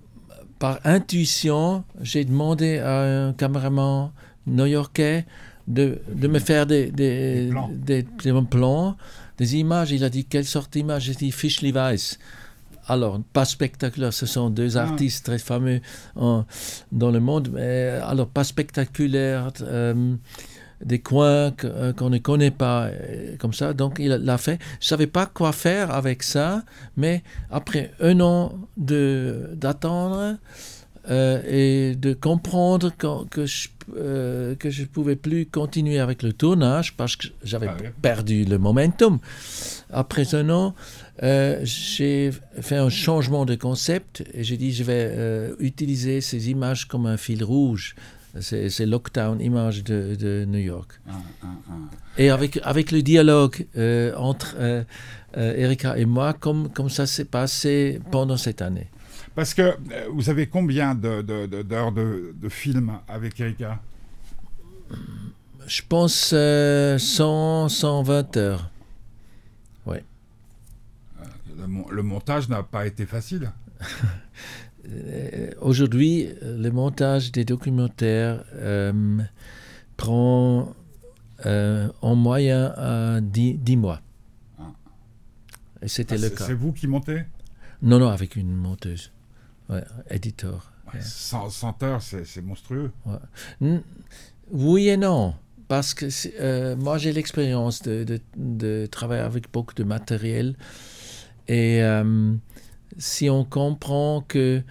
par 0.61 0.79
intuition, 0.85 1.83
j'ai 2.01 2.25
demandé 2.25 2.79
à 2.79 3.01
un 3.01 3.33
caméraman 3.33 4.13
new-yorkais 4.47 5.27
de, 5.69 6.01
de 6.13 6.29
me 6.29 6.39
faire 6.39 6.67
des, 6.67 6.91
des, 6.91 7.51
des, 7.73 8.05
plans. 8.51 8.97
des, 9.39 9.57
images. 9.57 9.93
Il 9.93 10.05
a 10.05 10.11
dit 10.11 10.25
quelle 10.25 10.45
sorte 10.45 10.73
d'image? 10.73 11.05
J'ai 11.05 11.15
dit 11.15 11.33
Fischli 11.33 11.73
Weiss. 11.73 12.19
Alors, 12.89 13.21
pas 13.33 13.45
spectaculaire, 13.45 14.13
ce 14.13 14.27
sont 14.27 14.51
deux 14.51 14.77
ah. 14.77 14.83
artistes 14.83 15.25
très 15.25 15.39
fameux 15.39 15.81
en, 16.17 16.45
dans 16.91 17.11
le 17.11 17.21
monde, 17.21 17.51
mais 17.53 18.01
alors 18.03 18.29
pas 18.29 18.43
spectaculaire, 18.43 19.53
euh, 19.63 20.17
des 20.85 20.99
coins 20.99 21.53
euh, 21.65 21.93
qu'on 21.93 22.11
ne 22.11 22.19
connaît 22.19 22.51
pas, 22.51 22.87
euh, 22.87 23.37
comme 23.39 23.53
ça. 23.53 23.73
Donc, 23.73 23.99
il 24.01 24.09
l'a 24.09 24.39
fait. 24.39 24.59
Je 24.81 24.87
ne 24.87 24.89
savais 24.89 25.07
pas 25.07 25.27
quoi 25.27 25.53
faire 25.53 25.93
avec 25.93 26.25
ça, 26.25 26.65
mais 26.97 27.23
après 27.51 27.93
un 28.01 28.19
an 28.21 28.53
d'attendre, 28.77 30.39
euh, 31.11 31.43
et 31.49 31.97
de 31.97 32.15
comprendre 32.15 32.93
que 32.97 33.47
je 33.47 33.69
euh, 33.97 34.55
que 34.55 34.71
je 34.71 34.85
pouvais 34.85 35.17
plus 35.17 35.47
continuer 35.47 35.99
avec 35.99 36.23
le 36.23 36.33
tournage 36.33 36.97
parce 36.97 37.17
que 37.17 37.27
j'avais 37.43 37.67
ah 37.67 37.77
perdu 38.01 38.45
le 38.45 38.57
momentum. 38.57 39.19
Après 39.91 40.37
un 40.37 40.49
an, 40.51 40.77
euh, 41.25 41.59
j'ai 41.65 42.31
fait 42.61 42.77
un 42.77 42.89
changement 42.89 43.45
de 43.45 43.57
concept 43.57 44.23
et 44.33 44.45
j'ai 44.45 44.57
dit 44.57 44.73
je 44.73 44.85
vais 44.85 45.53
utiliser 45.59 46.21
ces 46.21 46.51
images 46.51 46.87
comme 46.87 47.07
un 47.07 47.17
fil 47.17 47.43
rouge. 47.43 47.97
C'est 48.41 48.87
Lockdown 48.87 49.41
Image 49.41 49.83
de, 49.83 50.15
de 50.15 50.47
New 50.47 50.61
York. 50.61 51.01
Ah, 51.07 51.13
ah, 51.43 51.47
et 52.17 52.31
avec, 52.31 52.61
avec 52.63 52.93
le 52.93 53.03
dialogue 53.03 53.67
entre 54.17 54.87
Erika 55.35 55.99
et 55.99 56.05
moi, 56.05 56.33
comme, 56.33 56.71
comme 56.71 56.89
ça 56.89 57.07
s'est 57.07 57.27
passé 57.27 58.01
pendant 58.13 58.37
cette 58.37 58.63
année. 58.63 58.87
Parce 59.35 59.55
que 59.55 59.63
euh, 59.63 59.77
vous 60.11 60.29
avez 60.29 60.47
combien 60.47 60.95
d'heures 60.95 61.23
de, 61.93 62.35
de, 62.35 62.49
films 62.49 62.99
avec 63.09 63.41
Erika? 63.41 63.81
Je 65.67 65.83
pense 65.89 66.15
100, 66.29 66.35
euh, 66.35 66.99
120 66.99 68.37
heures. 68.37 68.71
Oui. 69.87 69.99
Euh, 71.21 71.67
le, 71.91 72.03
montage 72.03 72.49
n'a 72.49 72.63
pas 72.63 72.87
été 72.87 73.07
facile 73.07 73.53
Aujourd'hui, 75.61 76.29
le 76.43 76.71
montage 76.71 77.31
des 77.31 77.45
documentaires 77.45 78.45
prend 79.97 80.75
en 81.45 82.17
moyen 82.17 83.21
10, 83.23 83.55
10, 83.55 83.77
mois. 83.77 84.01
Ah. 84.59 84.73
Et 85.81 85.89
c'était 85.89 86.17
ah, 86.17 86.23
le 86.23 86.31
cas. 86.31 86.45
C'est 86.47 86.55
vous 86.55 86.73
qui 86.73 86.89
montez? 86.89 87.23
Non, 87.81 88.01
non, 88.01 88.09
avec 88.09 88.35
une 88.37 88.55
monteuse 88.55 89.13
ouais, 89.73 89.85
éditeur. 90.11 90.73
100, 91.01 91.83
heures, 91.83 92.03
c'est 92.03 92.43
monstrueux. 92.43 92.91
Oui 94.51 94.89
et 94.89 94.97
non. 94.97 95.35
Parce 95.69 95.95
que 95.95 96.07
euh, 96.39 96.77
moi, 96.77 96.99
j'ai 96.99 97.13
l'expérience 97.13 97.83
de, 97.83 98.05
de, 98.05 98.21
de, 98.37 98.87
travailler 98.87 99.23
avec 99.23 99.51
beaucoup 99.51 99.75
de 99.75 99.85
matériel. 99.85 100.55
Et 101.49 101.83
euh, 101.83 102.35
si 102.99 103.31
on 103.31 103.45
comprend 103.45 104.23
que 104.27 104.63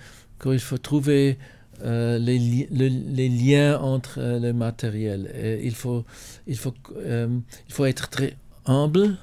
qu'il 0.41 0.59
faut 0.59 0.77
trouver 0.77 1.39
euh, 1.83 2.19
les, 2.19 2.67
les, 2.69 3.29
liens 3.29 3.79
entre 3.79 4.19
le 4.19 4.53
matériel, 4.53 5.59
il 5.63 5.73
faut, 5.73 6.05
il, 6.45 6.57
faut, 6.57 6.73
il 6.99 7.73
faut 7.73 7.85
être 7.85 8.09
très 8.09 8.35
humble 8.65 9.17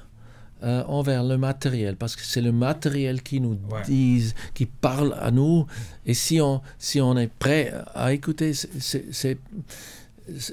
euh, 0.61 0.83
envers 0.87 1.23
le 1.23 1.37
matériel, 1.37 1.95
parce 1.95 2.17
que 2.17 2.21
c'est 2.21 2.41
le 2.41 2.51
matériel 2.51 3.23
qui 3.23 3.39
nous 3.39 3.57
dit, 3.85 4.33
qui 4.53 4.65
parle 4.65 5.15
à 5.17 5.31
nous. 5.31 5.65
Et 6.05 6.13
si 6.13 6.41
on, 6.41 6.61
si 6.77 6.99
on 6.99 7.15
est 7.17 7.31
prêt 7.31 7.73
à 7.95 8.11
écouter, 8.11 8.51
c'est 8.53 9.37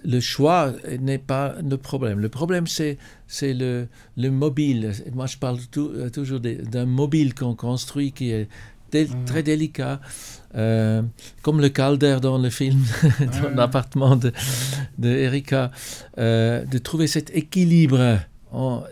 le 0.04 0.20
choix 0.20 0.72
n'est 1.00 1.18
pas 1.18 1.56
le 1.60 1.76
problème. 1.76 2.20
Le 2.20 2.28
problème, 2.28 2.68
c'est 2.68 2.98
le, 3.42 3.88
le 4.16 4.30
mobile. 4.30 4.92
Moi, 5.12 5.26
je 5.26 5.38
parle 5.38 5.58
euh, 5.76 6.08
toujours 6.08 6.38
d'un 6.38 6.86
mobile 6.86 7.34
qu'on 7.34 7.56
construit 7.56 8.12
qui 8.12 8.30
est 8.30 8.48
mhm. 8.94 9.24
très 9.24 9.42
délicat, 9.42 10.00
euh, 10.54 11.02
comme 11.42 11.60
le 11.60 11.68
Calder 11.68 12.18
dans 12.22 12.38
le 12.38 12.48
film, 12.50 12.84
dans 13.42 13.50
l'appartement 13.56 14.14
de, 14.14 14.30
de 14.98 15.08
Erika, 15.08 15.72
de 16.16 16.78
trouver 16.78 17.08
cet 17.08 17.34
équilibre 17.34 18.20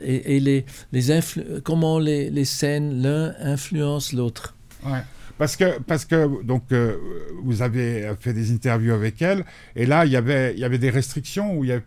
et, 0.02 0.40
les, 0.40 0.64
les 0.92 1.20
comment 1.62 1.98
les, 1.98 2.30
les 2.30 2.44
scènes, 2.44 3.02
l'un 3.02 3.34
influence 3.40 4.12
l'autre? 4.12 4.54
Ouais. 4.84 5.00
Parce 5.38 5.56
que, 5.56 5.80
parce 5.80 6.04
que 6.04 6.42
donc, 6.44 6.64
euh, 6.70 6.96
vous 7.42 7.62
avez 7.62 8.12
fait 8.20 8.32
des 8.32 8.52
interviews 8.52 8.92
avec 8.94 9.20
elle, 9.20 9.44
et 9.74 9.84
là, 9.84 10.06
il 10.06 10.12
y 10.12 10.16
avait, 10.16 10.52
il 10.54 10.60
y 10.60 10.64
avait 10.64 10.78
des 10.78 10.90
restrictions 10.90 11.56
où 11.56 11.64
il 11.64 11.70
y 11.70 11.72
avait, 11.72 11.82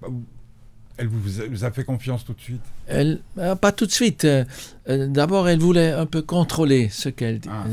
elle 0.98 1.08
vous, 1.08 1.22
vous 1.52 1.64
a 1.64 1.72
fait 1.72 1.84
confiance 1.86 2.26
tout 2.26 2.34
de 2.34 2.42
suite? 2.42 2.62
Elle, 2.88 3.20
euh, 3.38 3.56
Pas 3.56 3.72
tout 3.72 3.86
de 3.86 3.92
suite. 3.92 4.26
Euh, 4.26 4.44
d'abord, 4.88 5.48
elle 5.48 5.60
voulait 5.60 5.92
un 5.92 6.08
peu 6.08 6.22
contrôler 6.22 6.90
ce 6.90 7.08
qu'elle 7.08 7.40
Ah. 7.50 7.66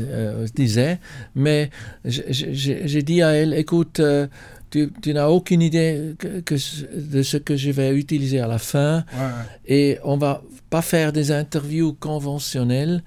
disait, 0.55 0.99
mais 1.35 1.71
j'ai 2.05 3.01
dit 3.03 3.21
à 3.21 3.31
elle, 3.33 3.53
écoute, 3.53 3.99
tu, 4.75 4.91
tu 5.01 5.13
n'as 5.13 5.27
aucune 5.29 5.61
idée 5.61 6.15
que, 6.19 6.41
que 6.41 6.57
ce- 6.57 6.85
de 7.15 7.21
ce 7.23 7.37
que 7.37 7.55
je 7.55 7.71
vais 7.71 7.95
utiliser 7.95 8.39
à 8.39 8.47
la 8.47 8.57
fin, 8.57 9.05
Ouais, 9.13 9.19
ouais. 9.19 9.75
et 9.77 9.97
on 10.03 10.17
va 10.17 10.41
pas 10.69 10.81
faire 10.81 11.13
des 11.13 11.31
interviews 11.31 11.93
conventionnelles. 11.93 13.03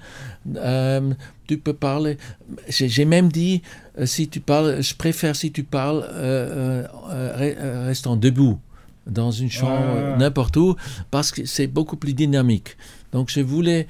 Euh, 0.56 1.12
tu 1.46 1.58
peux 1.58 1.72
parler. 1.74 2.16
J'ai 2.68 3.04
même 3.04 3.30
dit, 3.30 3.62
euh, 3.98 4.06
si 4.06 4.28
tu 4.28 4.40
parles, 4.40 4.82
je 4.82 4.94
préfère 4.94 5.34
si 5.36 5.50
tu 5.52 5.62
parles 5.64 6.02
euh, 6.08 6.86
euh, 7.10 7.36
re- 7.42 7.86
restant 7.86 8.16
debout 8.16 8.58
dans 9.06 9.30
une 9.30 9.50
chambre, 9.50 9.94
Ouais, 9.94 10.16
n'importe 10.18 10.56
où, 10.56 10.76
parce 11.10 11.30
que 11.32 11.44
c'est 11.46 11.66
beaucoup 11.66 11.96
plus 11.96 12.14
dynamique. 12.14 12.76
Donc 13.12 13.30
je 13.30 13.40
voulais 13.40 13.86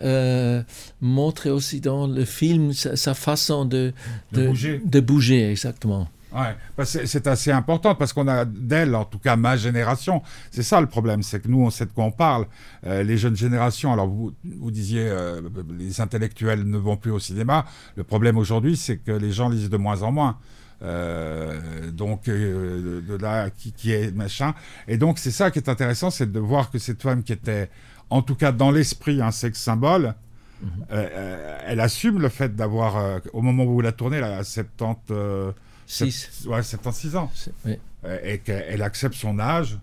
euh, 0.00 0.62
montrer 1.02 1.50
aussi 1.50 1.80
dans 1.80 2.06
le 2.06 2.24
film 2.24 2.72
sa, 2.72 2.96
sa 2.96 3.12
façon 3.14 3.66
de, 3.66 3.92
De 4.32 4.46
bouger. 4.48 4.80
de 4.84 5.00
bouger, 5.00 5.50
exactement. 5.50 6.08
Ouais, 6.34 6.56
bah, 6.76 6.84
c'est 6.84 7.06
c'est 7.06 7.26
assez 7.26 7.50
important 7.50 7.94
parce 7.94 8.12
qu'on 8.12 8.28
a 8.28 8.44
d'elle, 8.44 8.94
en 8.94 9.04
tout 9.04 9.18
cas 9.18 9.36
ma 9.36 9.56
génération, 9.56 10.22
c'est 10.50 10.62
ça 10.62 10.80
le 10.80 10.86
problème, 10.86 11.22
c'est 11.22 11.40
que 11.40 11.48
nous 11.48 11.60
on 11.62 11.70
sait 11.70 11.86
de 11.86 11.92
quoi 11.92 12.04
on 12.04 12.10
parle. 12.10 12.46
Euh, 12.86 13.02
les 13.02 13.18
jeunes 13.18 13.36
générations, 13.36 13.92
alors 13.92 14.08
vous, 14.08 14.32
vous 14.44 14.70
disiez 14.70 15.06
euh, 15.06 15.40
les 15.78 16.00
intellectuels 16.00 16.64
ne 16.64 16.78
vont 16.78 16.96
plus 16.96 17.10
au 17.10 17.18
cinéma. 17.18 17.66
Le 17.96 18.04
problème 18.04 18.38
aujourd'hui, 18.38 18.76
c'est 18.76 18.96
que 18.96 19.12
les 19.12 19.32
gens 19.32 19.48
lisent 19.48 19.70
de 19.70 19.76
moins 19.76 20.02
en 20.02 20.12
moins. 20.12 20.38
Euh, 20.82 21.92
donc 21.92 22.26
euh, 22.26 23.02
de, 23.06 23.16
là 23.16 23.50
qui, 23.50 23.72
qui 23.72 23.92
est 23.92 24.14
machin. 24.14 24.54
Et 24.88 24.96
donc 24.96 25.18
c'est 25.18 25.30
ça 25.30 25.50
qui 25.50 25.60
est 25.60 25.68
intéressant, 25.68 26.10
c'est 26.10 26.30
de 26.30 26.40
voir 26.40 26.70
que 26.70 26.78
cette 26.78 27.02
femme 27.02 27.22
qui 27.22 27.32
était, 27.32 27.70
en 28.10 28.22
tout 28.22 28.34
cas 28.34 28.50
dans 28.50 28.70
l'esprit, 28.70 29.22
un 29.22 29.30
sexe 29.30 29.60
symbole. 29.60 30.14
Mhm. 30.60 30.70
euh, 30.92 31.58
elle 31.66 31.80
assume 31.80 32.20
le 32.20 32.28
fait 32.28 32.54
d'avoir, 32.54 33.20
au 33.32 33.42
moment 33.42 33.64
où 33.64 33.74
vous 33.74 33.80
la 33.80 33.92
tournez, 33.92 34.18
elle 34.18 34.24
a 34.24 34.44
70, 34.44 35.54
euh, 35.82 36.06
Six. 36.06 36.28
Sept- 36.42 36.48
ouais, 36.48 36.62
76 36.62 37.16
ans. 37.16 37.30
Oui. 37.64 37.76
Euh, 38.04 38.18
Et 38.24 38.38
qu'elle 38.38 38.82
accepte 38.82 39.14
son 39.14 39.38
âge. 39.38 39.78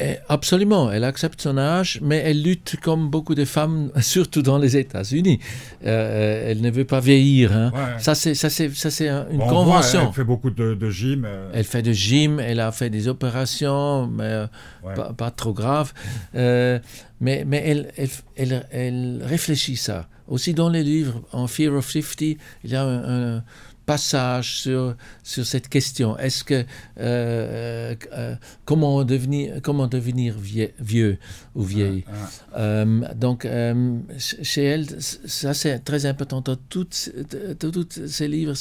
Et 0.00 0.14
absolument, 0.28 0.92
elle 0.92 1.02
accepte 1.02 1.40
son 1.40 1.58
âge, 1.58 1.98
mais 2.02 2.18
elle 2.18 2.40
lutte 2.40 2.76
comme 2.80 3.10
beaucoup 3.10 3.34
de 3.34 3.44
femmes, 3.44 3.90
surtout 4.00 4.42
dans 4.42 4.56
les 4.56 4.76
États-Unis. 4.76 5.40
Euh, 5.84 6.50
elle 6.52 6.60
ne 6.60 6.70
veut 6.70 6.84
pas 6.84 7.00
vieillir. 7.00 7.52
hein. 7.52 7.72
Ouais. 7.74 7.98
Ça, 7.98 8.14
c'est, 8.14 8.36
ça, 8.36 8.48
c'est, 8.48 8.72
ça, 8.76 8.92
c'est 8.92 9.08
un- 9.08 9.26
une 9.28 9.38
voit, 9.38 9.48
convention. 9.48 10.06
elle 10.06 10.14
fait 10.14 10.22
beaucoup 10.22 10.50
de, 10.50 10.74
de 10.74 10.90
gym. 10.90 11.24
euh, 11.24 11.50
Elle 11.52 11.64
fait 11.64 11.82
de 11.82 11.90
gym, 11.92 12.38
elle 12.38 12.60
a 12.60 12.70
fait 12.70 12.90
des 12.90 13.08
opérations, 13.08 14.06
mais 14.06 14.22
euh, 14.22 14.46
ouais. 14.84 14.94
pas, 14.94 15.12
pas 15.14 15.30
trop 15.32 15.52
graves. 15.52 15.92
Euh, 16.36 16.78
mais 17.20 17.42
mais 17.44 17.60
elle, 17.66 17.90
elle, 17.96 18.08
elle, 18.36 18.66
elle 18.70 19.22
réfléchit 19.24 19.76
ça. 19.76 20.06
Aussi 20.28 20.54
dans 20.54 20.68
les 20.68 20.84
livres, 20.84 21.22
en 21.32 21.48
Fear 21.48 21.74
of 21.74 21.90
50, 21.90 22.20
il 22.20 22.36
y 22.70 22.76
a 22.76 22.84
un, 22.84 23.36
un 23.38 23.44
passage 23.92 24.48
sur, 24.64 24.94
sur 25.32 25.44
cette 25.52 25.68
question. 25.76 26.08
Est-ce 26.24 26.44
que 26.44 26.60
euh, 26.98 27.94
euh, 28.12 28.34
comment 28.68 29.02
devenir 29.14 29.62
comment 29.62 29.86
devenir 29.98 30.30
vie- 30.38 30.72
vieux 30.78 31.14
ou 31.54 31.62
vieille? 31.74 32.04
Ouais, 32.06 32.12
ouais. 32.12 32.58
euh, 32.64 33.14
donc, 33.24 33.40
ch- 33.44 34.36
chez 34.42 34.64
elle, 34.72 34.86
ça 35.00 35.54
c'est 35.54 35.78
très 35.90 36.04
important. 36.12 36.40
Dans 36.42 36.56
toutes, 36.74 37.10
tous 37.58 37.88
ces 38.18 38.28
livres, 38.28 38.54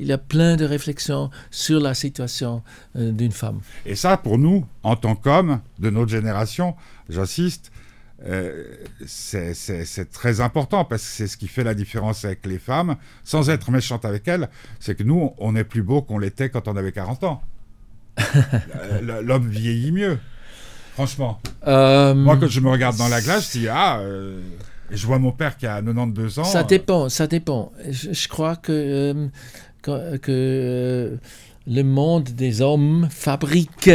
il 0.00 0.06
y 0.06 0.12
a 0.12 0.18
plein 0.18 0.54
de 0.56 0.64
réflexions 0.76 1.30
sur 1.50 1.78
la 1.80 1.94
situation 1.94 2.62
d'une 2.94 3.32
femme. 3.42 3.60
Et 3.84 3.96
ça, 3.96 4.16
pour 4.16 4.38
nous, 4.38 4.64
en 4.82 4.96
tant 4.96 5.16
qu'hommes 5.16 5.60
de 5.78 5.90
notre 5.90 6.10
génération, 6.10 6.74
j'insiste, 7.08 7.72
euh, 8.26 8.64
c'est 9.06 10.10
très 10.12 10.40
important 10.40 10.84
parce 10.84 11.02
que 11.02 11.08
c'est 11.08 11.26
ce 11.26 11.36
qui 11.36 11.48
fait 11.48 11.64
la 11.64 11.74
différence 11.74 12.24
avec 12.24 12.44
les 12.46 12.58
femmes, 12.58 12.96
sans 13.24 13.48
être 13.48 13.70
méchante 13.70 14.04
avec 14.04 14.28
elles, 14.28 14.48
c'est 14.78 14.94
que 14.94 15.02
nous, 15.02 15.32
on 15.38 15.56
est 15.56 15.64
plus 15.64 15.82
beau 15.82 16.02
qu'on 16.02 16.18
l'était 16.18 16.50
quand 16.50 16.68
on 16.68 16.76
avait 16.76 16.92
40 16.92 17.24
ans. 17.24 17.42
L'homme 19.02 19.48
vieillit 19.48 19.92
mieux, 19.92 20.18
franchement. 20.92 21.40
Euh, 21.66 22.14
Moi, 22.14 22.36
quand 22.36 22.48
je 22.48 22.60
me 22.60 22.68
regarde 22.68 22.96
dans 22.96 23.08
la 23.08 23.22
glace, 23.22 23.52
je 23.54 23.60
dis 23.60 23.68
Ah, 23.68 24.00
euh, 24.00 24.40
je 24.90 25.06
vois 25.06 25.18
mon 25.18 25.32
père 25.32 25.56
qui 25.56 25.66
a 25.66 25.80
92 25.80 26.40
ans. 26.40 26.44
ça 26.44 26.62
dépend, 26.62 27.08
ça 27.08 27.26
dépend. 27.26 27.72
Je, 27.88 28.12
je 28.12 28.28
crois 28.28 28.56
que, 28.56 29.28
que, 29.80 30.18
que, 30.18 31.18
le 31.66 31.82
monde 31.82 32.24
des 32.24 32.60
hommes 32.60 33.08
fabrique 33.10 33.90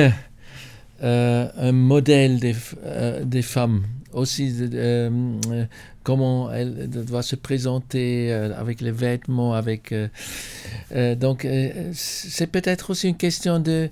un 1.01 1.71
modèle 1.71 2.39
des 2.39 3.41
femmes. 3.43 3.83
Aussi, 4.15 4.53
euh, 4.61 5.09
euh, 5.51 5.65
comment 6.03 6.51
elle 6.51 6.89
doit 6.89 7.21
se 7.21 7.35
présenter 7.35 8.31
euh, 8.31 8.57
avec 8.57 8.81
les 8.81 8.91
vêtements, 8.91 9.53
avec. 9.53 9.91
euh, 9.91 11.15
donc, 11.15 11.45
c'est 11.93 12.47
peut-être 12.47 12.89
aussi 12.91 13.09
une 13.09 13.17
question 13.17 13.59
de, 13.59 13.89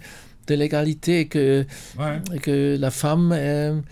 de 0.47 0.55
l'égalité 0.55 1.27
que, 1.27 1.65
ouais. 1.99 2.39
que 2.41 2.77
la 2.79 2.89
femme. 2.91 3.31
elle, 3.33 3.83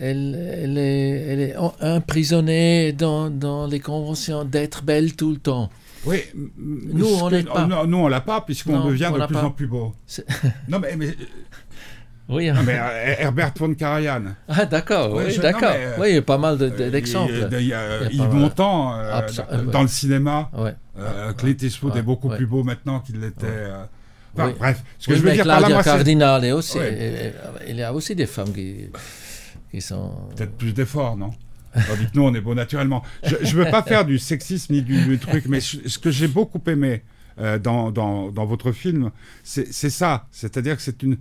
elle 0.00 0.78
est, 0.78 1.10
elle 1.28 1.40
est 1.40 1.56
emprisonnée 1.82 2.92
dans, 2.92 3.28
dans 3.28 3.66
les 3.66 3.80
conventions 3.80 4.44
d'être 4.44 4.82
belle 4.84 5.14
tout 5.14 5.30
le 5.32 5.36
temps. 5.38 5.68
Oui, 6.06 6.18
Nous, 6.56 7.06
on 7.06 7.28
que- 7.28 7.42
pas. 7.42 7.66
non, 7.66 7.86
nous, 7.86 7.98
on 7.98 8.08
l'a 8.08 8.20
pas, 8.22 8.40
puisqu'on 8.40 8.86
devient 8.86 9.10
de 9.14 9.24
plus 9.26 9.34
pas. 9.34 9.44
en 9.44 9.50
plus 9.50 9.66
beau. 9.66 9.92
Non, 10.68 10.78
mais, 10.80 10.96
mais, 10.96 11.14
Oui, 12.32 12.50
non, 12.50 12.62
mais, 12.64 12.78
euh, 12.78 13.14
Herbert 13.18 13.52
von 13.58 13.74
Karajan. 13.74 14.22
ah, 14.48 14.64
d'accord, 14.66 15.14
oui, 15.14 15.36
d'accord. 15.38 15.72
euh, 15.74 15.96
oui, 16.00 16.06
il 16.10 16.14
y 16.14 16.18
a 16.18 16.22
pas 16.22 16.38
mal 16.38 16.56
de- 16.58 16.68
de- 16.68 16.82
Euh, 16.84 16.90
d'exemples. 16.90 17.32
il- 17.52 17.58
Il 17.60 17.66
y 17.68 17.74
a, 17.74 18.08
Il. 18.10 18.22
Montand, 18.22 18.94
euh, 18.98 19.20
dans, 19.72 19.78
euh, 19.80 19.82
le 19.82 19.88
cinéma. 19.88 20.50
ouais. 20.56 20.74
Euh, 20.98 21.32
Clint 21.32 21.54
Eastwood 21.62 21.92
Ouais, 21.94 22.00
est 22.00 22.02
beaucoup 22.02 22.28
ouais. 22.28 22.36
plus 22.36 22.46
beau 22.46 22.62
maintenant 22.62 23.00
qu'il 23.00 23.20
l'était. 23.20 23.46
euh, 23.46 23.84
enfin, 24.36 24.48
Oui. 24.48 24.54
Bref, 24.58 24.82
ce 24.98 25.06
que 25.06 25.12
Oui, 25.12 25.18
je 25.18 25.22
veux 25.22 25.28
mais 25.30 25.34
dire 25.36 25.44
par 25.44 25.54
là, 25.54 25.58
Claudia 25.60 25.76
moi, 25.76 25.82
c'est 25.82 25.90
Cardinal 25.90 26.44
est 26.44 26.52
aussi. 26.52 26.78
Euh, 26.80 27.30
Il 27.68 27.76
y 27.76 27.82
a 27.82 27.92
aussi 27.94 28.14
des 28.14 28.26
femmes 28.26 28.52
qui, 28.52 28.88
qui 29.70 29.80
sont. 29.80 30.10
peut-être 30.36 30.56
plus 30.56 30.72
d'efforts, 30.72 31.16
non? 31.16 31.30
Tandis 31.74 32.04
que 32.06 32.10
nous, 32.14 32.24
on 32.24 32.34
est 32.34 32.40
beau 32.42 32.54
naturellement. 32.54 33.02
Je 33.24 33.36
ne 33.56 33.64
veux 33.64 33.70
pas 33.70 33.82
faire 33.82 34.04
du 34.04 34.18
sexisme 34.18 34.74
ni 34.74 34.82
du, 34.82 35.02
du 35.06 35.18
truc, 35.18 35.44
mais 35.48 35.60
ce 35.60 35.98
que 35.98 36.10
j'ai 36.10 36.28
beaucoup 36.28 36.60
aimé 36.66 37.02
euh, 37.40 37.58
dans, 37.58 37.90
dans, 37.90 38.30
dans 38.30 38.44
votre 38.44 38.72
film, 38.72 39.10
c'est 39.42 39.72
ça. 39.72 40.26
C'est-à-dire 40.30 40.76
que 40.76 40.82
c'est 40.82 41.02
une 41.02 41.16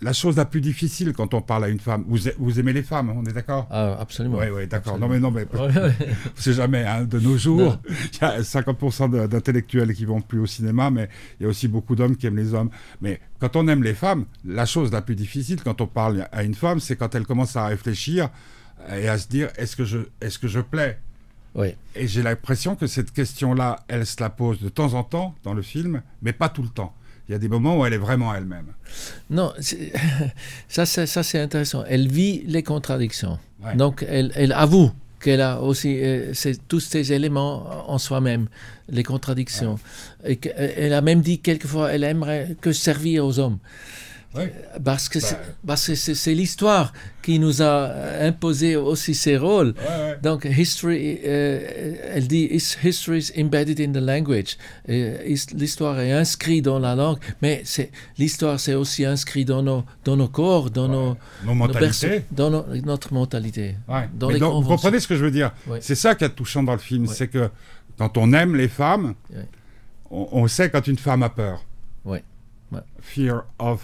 la 0.00 0.12
chose 0.12 0.36
la 0.36 0.44
plus 0.44 0.60
difficile 0.60 1.12
quand 1.12 1.34
on 1.34 1.40
parle 1.42 1.64
à 1.64 1.68
une 1.68 1.80
femme. 1.80 2.04
Vous, 2.06 2.60
aimez 2.60 2.72
les 2.72 2.82
femmes, 2.82 3.10
on 3.10 3.24
est 3.24 3.32
d'accord? 3.32 3.66
Ah, 3.70 3.96
absolument. 4.00 4.38
Oui, 4.38 4.46
oui, 4.52 4.66
d'accord. 4.66 4.98
Non, 4.98 5.08
mais 5.08 5.20
non, 5.20 5.30
mais 5.30 5.46
c'est 6.34 6.52
jamais. 6.52 6.84
hein, 6.84 7.04
de 7.04 7.18
nos 7.20 7.36
jours, 7.36 7.78
il 7.88 8.18
y 8.20 8.24
a 8.24 8.40
50% 8.40 9.10
de- 9.10 9.26
d'intellectuels 9.26 9.94
qui 9.94 10.04
vont 10.04 10.20
plus 10.20 10.40
au 10.40 10.46
cinéma, 10.46 10.90
mais 10.90 11.08
il 11.38 11.44
y 11.44 11.46
a 11.46 11.48
aussi 11.48 11.68
beaucoup 11.68 11.94
d'hommes 11.96 12.16
qui 12.16 12.26
aiment 12.26 12.36
les 12.36 12.54
hommes. 12.54 12.70
Mais 13.00 13.20
quand 13.38 13.56
on 13.56 13.68
aime 13.68 13.82
les 13.82 13.94
femmes, 13.94 14.24
la 14.44 14.66
chose 14.66 14.92
la 14.92 15.02
plus 15.02 15.14
difficile 15.16 15.62
quand 15.62 15.80
on 15.80 15.86
parle 15.86 16.26
à 16.32 16.42
une 16.42 16.54
femme, 16.54 16.80
c'est 16.80 16.96
quand 16.96 17.14
elle 17.14 17.26
commence 17.26 17.56
à 17.56 17.66
réfléchir 17.66 18.28
et 18.94 19.08
à 19.08 19.18
se 19.18 19.28
dire 19.28 19.48
est-ce 19.56 19.76
que 19.76 19.84
je, 19.84 19.98
est-ce 20.20 20.38
que 20.38 20.48
je 20.48 20.60
plais? 20.60 20.98
Oui. 21.54 21.74
Et 21.94 22.08
j'ai 22.08 22.22
l'impression 22.22 22.76
que 22.76 22.86
cette 22.86 23.12
question-là, 23.12 23.80
elle 23.88 24.06
se 24.06 24.20
la 24.20 24.30
pose 24.30 24.60
de 24.60 24.68
temps 24.70 24.94
en 24.94 25.04
temps 25.04 25.34
dans 25.44 25.52
le 25.54 25.60
film, 25.62 26.02
mais 26.22 26.32
pas 26.32 26.48
tout 26.48 26.62
le 26.62 26.70
temps. 26.70 26.94
Il 27.28 27.32
y 27.32 27.34
a 27.34 27.38
des 27.38 27.48
moments 27.48 27.78
où 27.78 27.86
elle 27.86 27.92
est 27.92 27.98
vraiment 27.98 28.34
elle-même. 28.34 28.66
Non, 29.30 29.52
ça, 30.68 30.86
c'est- 30.86 31.06
ça 31.06 31.22
c'est 31.22 31.38
intéressant. 31.40 31.84
Elle 31.88 32.08
vit 32.08 32.42
les 32.46 32.62
contradictions. 32.62 33.38
Ouais. 33.64 33.76
Donc, 33.76 34.04
elle, 34.08 34.32
elle 34.34 34.52
avoue 34.52 34.90
qu'elle 35.20 35.40
a 35.40 35.60
aussi 35.60 35.98
euh, 36.02 36.32
tous 36.66 36.80
ces 36.80 37.12
éléments 37.12 37.88
en 37.88 37.96
soi-même, 37.98 38.48
les 38.88 39.04
contradictions. 39.04 39.78
Et 40.24 40.36
qu'elle 40.36 40.92
a 40.92 41.00
même 41.00 41.20
dit 41.20 41.38
quelquefois, 41.38 41.92
elle 41.92 42.02
aimerait 42.04 42.56
que 42.60 42.72
servir 42.72 43.24
aux 43.24 43.38
hommes. 43.38 43.58
Parce 44.84 45.08
que 45.08 45.18
Bah. 45.62 45.76
c'est- 45.76 46.34
l'histoire 46.34 46.92
qui 47.22 47.38
nous 47.38 47.60
a 47.60 47.64
euh, 47.64 48.28
imposé 48.28 48.76
aussi 48.76 49.14
ces 49.14 49.36
rôles. 49.36 49.74
Ouais, 49.78 49.84
ouais. 50.12 50.18
Donc, 50.22 50.44
history, 50.46 51.20
euh, 51.24 51.94
elle 52.14 52.26
dit, 52.26 52.48
is- 52.50 52.76
history 52.82 53.18
is 53.18 53.32
embedded 53.38 53.78
in 53.80 53.92
the 53.92 54.02
language? 54.02 54.56
Euh, 54.88 55.18
is- 55.26 55.46
L'histoire 55.54 56.00
est 56.00 56.12
inscrite 56.12 56.64
dans 56.64 56.78
la 56.78 56.94
langue, 56.94 57.18
mais 57.42 57.62
l'histoire, 58.18 58.58
c'est 58.58 58.74
aussi 58.74 59.04
inscrit 59.04 59.44
dans 59.44 59.62
nos, 59.62 59.84
dans 60.04 60.16
nos 60.16 60.28
corps, 60.28 60.70
dans 60.70 60.88
nos, 60.88 61.16
Nos 61.44 61.54
mentalités. 61.54 62.24
dans 62.32 62.50
notre 62.50 63.12
mentalité. 63.12 63.76
Dans 64.14 64.28
Mais 64.28 64.34
les 64.34 64.40
donc, 64.40 64.62
vous 64.64 64.68
comprenez 64.68 64.98
ce 65.00 65.06
que 65.08 65.16
je 65.16 65.24
veux 65.24 65.30
dire? 65.30 65.52
C'est 65.80 65.94
ça 65.94 66.14
qui 66.14 66.24
est 66.24 66.30
touchant 66.30 66.62
dans 66.62 66.72
le 66.72 66.78
film, 66.78 67.06
c'est 67.06 67.28
que 67.28 67.50
quand 67.98 68.16
on 68.16 68.32
aime 68.32 68.56
les 68.56 68.68
femmes, 68.68 69.14
on, 70.10 70.28
on 70.32 70.48
sait 70.48 70.70
quand 70.70 70.86
une 70.86 70.98
femme 70.98 71.22
a 71.22 71.28
peur. 71.28 71.64
Fear 73.00 73.44
of. 73.58 73.80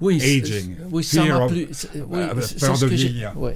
Oui, 0.00 0.16
Aging. 0.16 0.76
Oui, 0.90 1.04
ça 1.04 1.24
m'a 1.24 1.46
plu. 1.46 1.68
Oui, 1.94 2.20
de. 2.34 3.28
Oui 3.36 3.52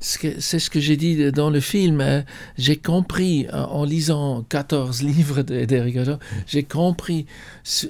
c'est 0.00 0.58
ce 0.58 0.70
que 0.70 0.80
j'ai 0.80 0.96
dit 0.96 1.32
dans 1.32 1.50
le 1.50 1.60
film. 1.60 2.00
Hein. 2.00 2.24
J'ai 2.56 2.76
compris, 2.76 3.46
en 3.52 3.84
lisant 3.84 4.44
14 4.48 5.02
livres 5.02 5.42
d'Eric 5.42 5.98
j'ai 6.46 6.62
compris, 6.62 7.26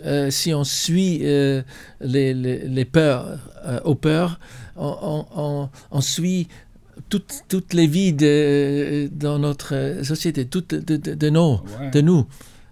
euh, 0.04 0.30
si 0.30 0.54
on 0.54 0.64
suit 0.64 1.20
euh, 1.22 1.62
les, 2.00 2.32
les, 2.34 2.84
peurs, 2.84 3.38
euh, 3.66 3.80
aux 3.84 3.94
peurs, 3.94 4.40
on, 4.76 5.68
suit 6.00 6.48
toutes, 7.08 7.44
toutes 7.48 7.74
les 7.74 7.86
vies 7.86 8.12
dans 9.12 9.38
notre 9.38 10.00
société, 10.02 10.46
toutes 10.46 10.74
de, 10.74 10.96
de, 10.96 11.14
de 11.14 12.00
nous 12.00 12.26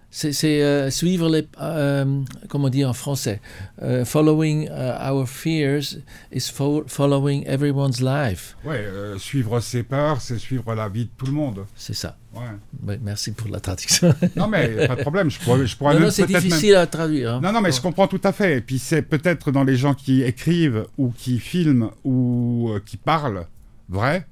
c'est 0.09 0.61
euh, 0.63 0.89
suivre 0.89 1.29
les, 1.29 1.47
euh, 1.61 2.21
comment 2.47 2.69
dire 2.69 2.89
en 2.89 2.93
français, 2.93 3.41
euh, 3.81 4.05
following 4.05 4.69
our 4.69 5.27
fears 5.27 5.97
is 6.31 6.49
following 6.87 7.43
everyone's 7.45 8.01
life. 8.01 8.55
Ouais, 8.63 8.85
suivre 9.17 9.59
ses 9.59 9.83
peurs, 9.83 10.21
c'est 10.21 10.37
suivre 10.37 10.73
la 10.73 10.87
vie 10.87 11.05
de 11.05 11.09
tout 11.17 11.25
le 11.25 11.33
monde. 11.33 11.65
C'est 11.75 11.93
ça. 11.93 12.17
Ouais. 12.33 12.99
merci 13.01 13.31
pour 13.31 13.49
la 13.49 13.59
traduction. 13.59 14.13
non 14.35 14.47
mais 14.47 14.87
pas 14.87 14.95
de 14.95 15.01
problème, 15.01 15.29
je 15.29 15.39
pourrais, 15.39 15.65
je 15.65 15.75
pourrais 15.75 15.95
non, 15.95 16.01
non 16.01 16.11
c'est 16.11 16.27
difficile 16.27 16.75
à 16.75 16.87
traduire. 16.87 17.35
Hein. 17.35 17.41
Non 17.41 17.51
non 17.51 17.61
mais 17.61 17.71
je 17.71 17.81
comprends 17.81 18.07
tout 18.07 18.21
à 18.23 18.31
fait. 18.31 18.57
Et 18.57 18.61
puis 18.61 18.79
c'est 18.79 19.01
peut-être 19.01 19.51
dans 19.51 19.63
les 19.63 19.75
gens 19.75 19.93
qui 19.93 20.23
écrivent 20.23 20.85
ou 20.97 21.11
qui 21.11 21.39
filment 21.39 21.91
ou 22.05 22.71
qui 22.85 22.97
parlent 22.97 23.45
vrai 23.89 24.25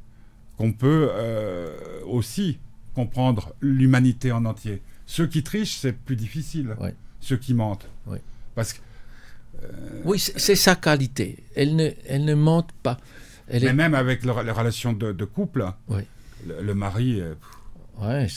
qu'on 0.58 0.72
peut 0.72 1.10
aussi 2.08 2.60
comprendre 2.94 3.54
l'humanité 3.60 4.32
en 4.32 4.46
entier. 4.46 4.82
Ceux 5.06 5.28
qui 5.28 5.44
trichent, 5.44 5.78
c'est 5.78 5.94
plus 5.94 6.16
difficile. 6.16 6.76
Ceux 7.20 7.38
qui 7.38 7.54
mentent. 7.54 7.88
Parce 8.56 8.74
que. 8.74 8.80
Euh, 9.64 9.68
oui, 10.04 10.20
c'est 10.20 10.56
sa 10.56 10.76
qualité. 10.76 11.44
Elle 11.56 11.76
ne, 11.76 11.90
elle 12.08 12.26
ne 12.26 12.34
mente 12.36 12.72
pas. 12.84 12.98
Mais 13.52 13.74
même 13.74 13.94
avec 13.96 14.24
les 14.24 14.32
relations 14.32 14.94
de, 14.94 15.26
couple, 15.26 15.66
le, 16.46 16.74
mari. 16.74 17.22
Ouais, 18.02 18.28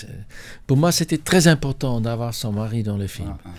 pour 0.66 0.76
moi, 0.76 0.92
c'était 0.92 1.18
très 1.18 1.48
important 1.48 2.00
d'avoir 2.00 2.35
son 2.35 2.52
mari 2.52 2.83
dans 2.83 2.96
le 2.96 3.07
film. 3.07 3.35
Ah, 3.44 3.48
ah. 3.48 3.50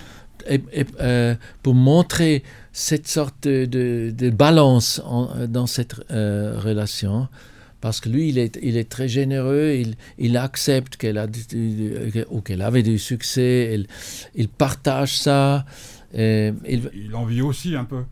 Et, 0.48 0.86
euh, 1.02 1.36
pour 1.64 1.76
montrer 1.76 2.44
cette 2.72 3.08
sorte 3.08 3.44
de, 3.44 3.66
de, 4.12 4.30
balance 4.30 5.02
dans 5.48 5.68
cette 5.68 5.96
euh, 6.12 6.60
relation 6.60 7.28
parce 7.82 8.00
que 8.00 8.10
lui, 8.10 8.30
il 8.30 8.38
est, 8.38 8.60
il 8.62 8.78
est 8.78 8.90
très 8.90 9.08
généreux, 9.08 9.76
il, 9.76 9.96
il 10.18 10.38
accepte 10.38 10.98
qu'elle 10.98 11.18
a 11.18 11.28
ou 12.30 12.42
qu'elle 12.42 12.62
avait 12.62 12.84
du 12.84 13.00
succès, 13.00 13.72
il, 13.74 13.88
il 14.36 14.50
partage 14.50 15.18
ça. 15.18 15.66
il, 16.14 16.90
il 16.94 17.16
en 17.16 17.26
vit 17.26 17.42
aussi 17.42 17.76
un 17.76 17.86
peu. 17.86 18.04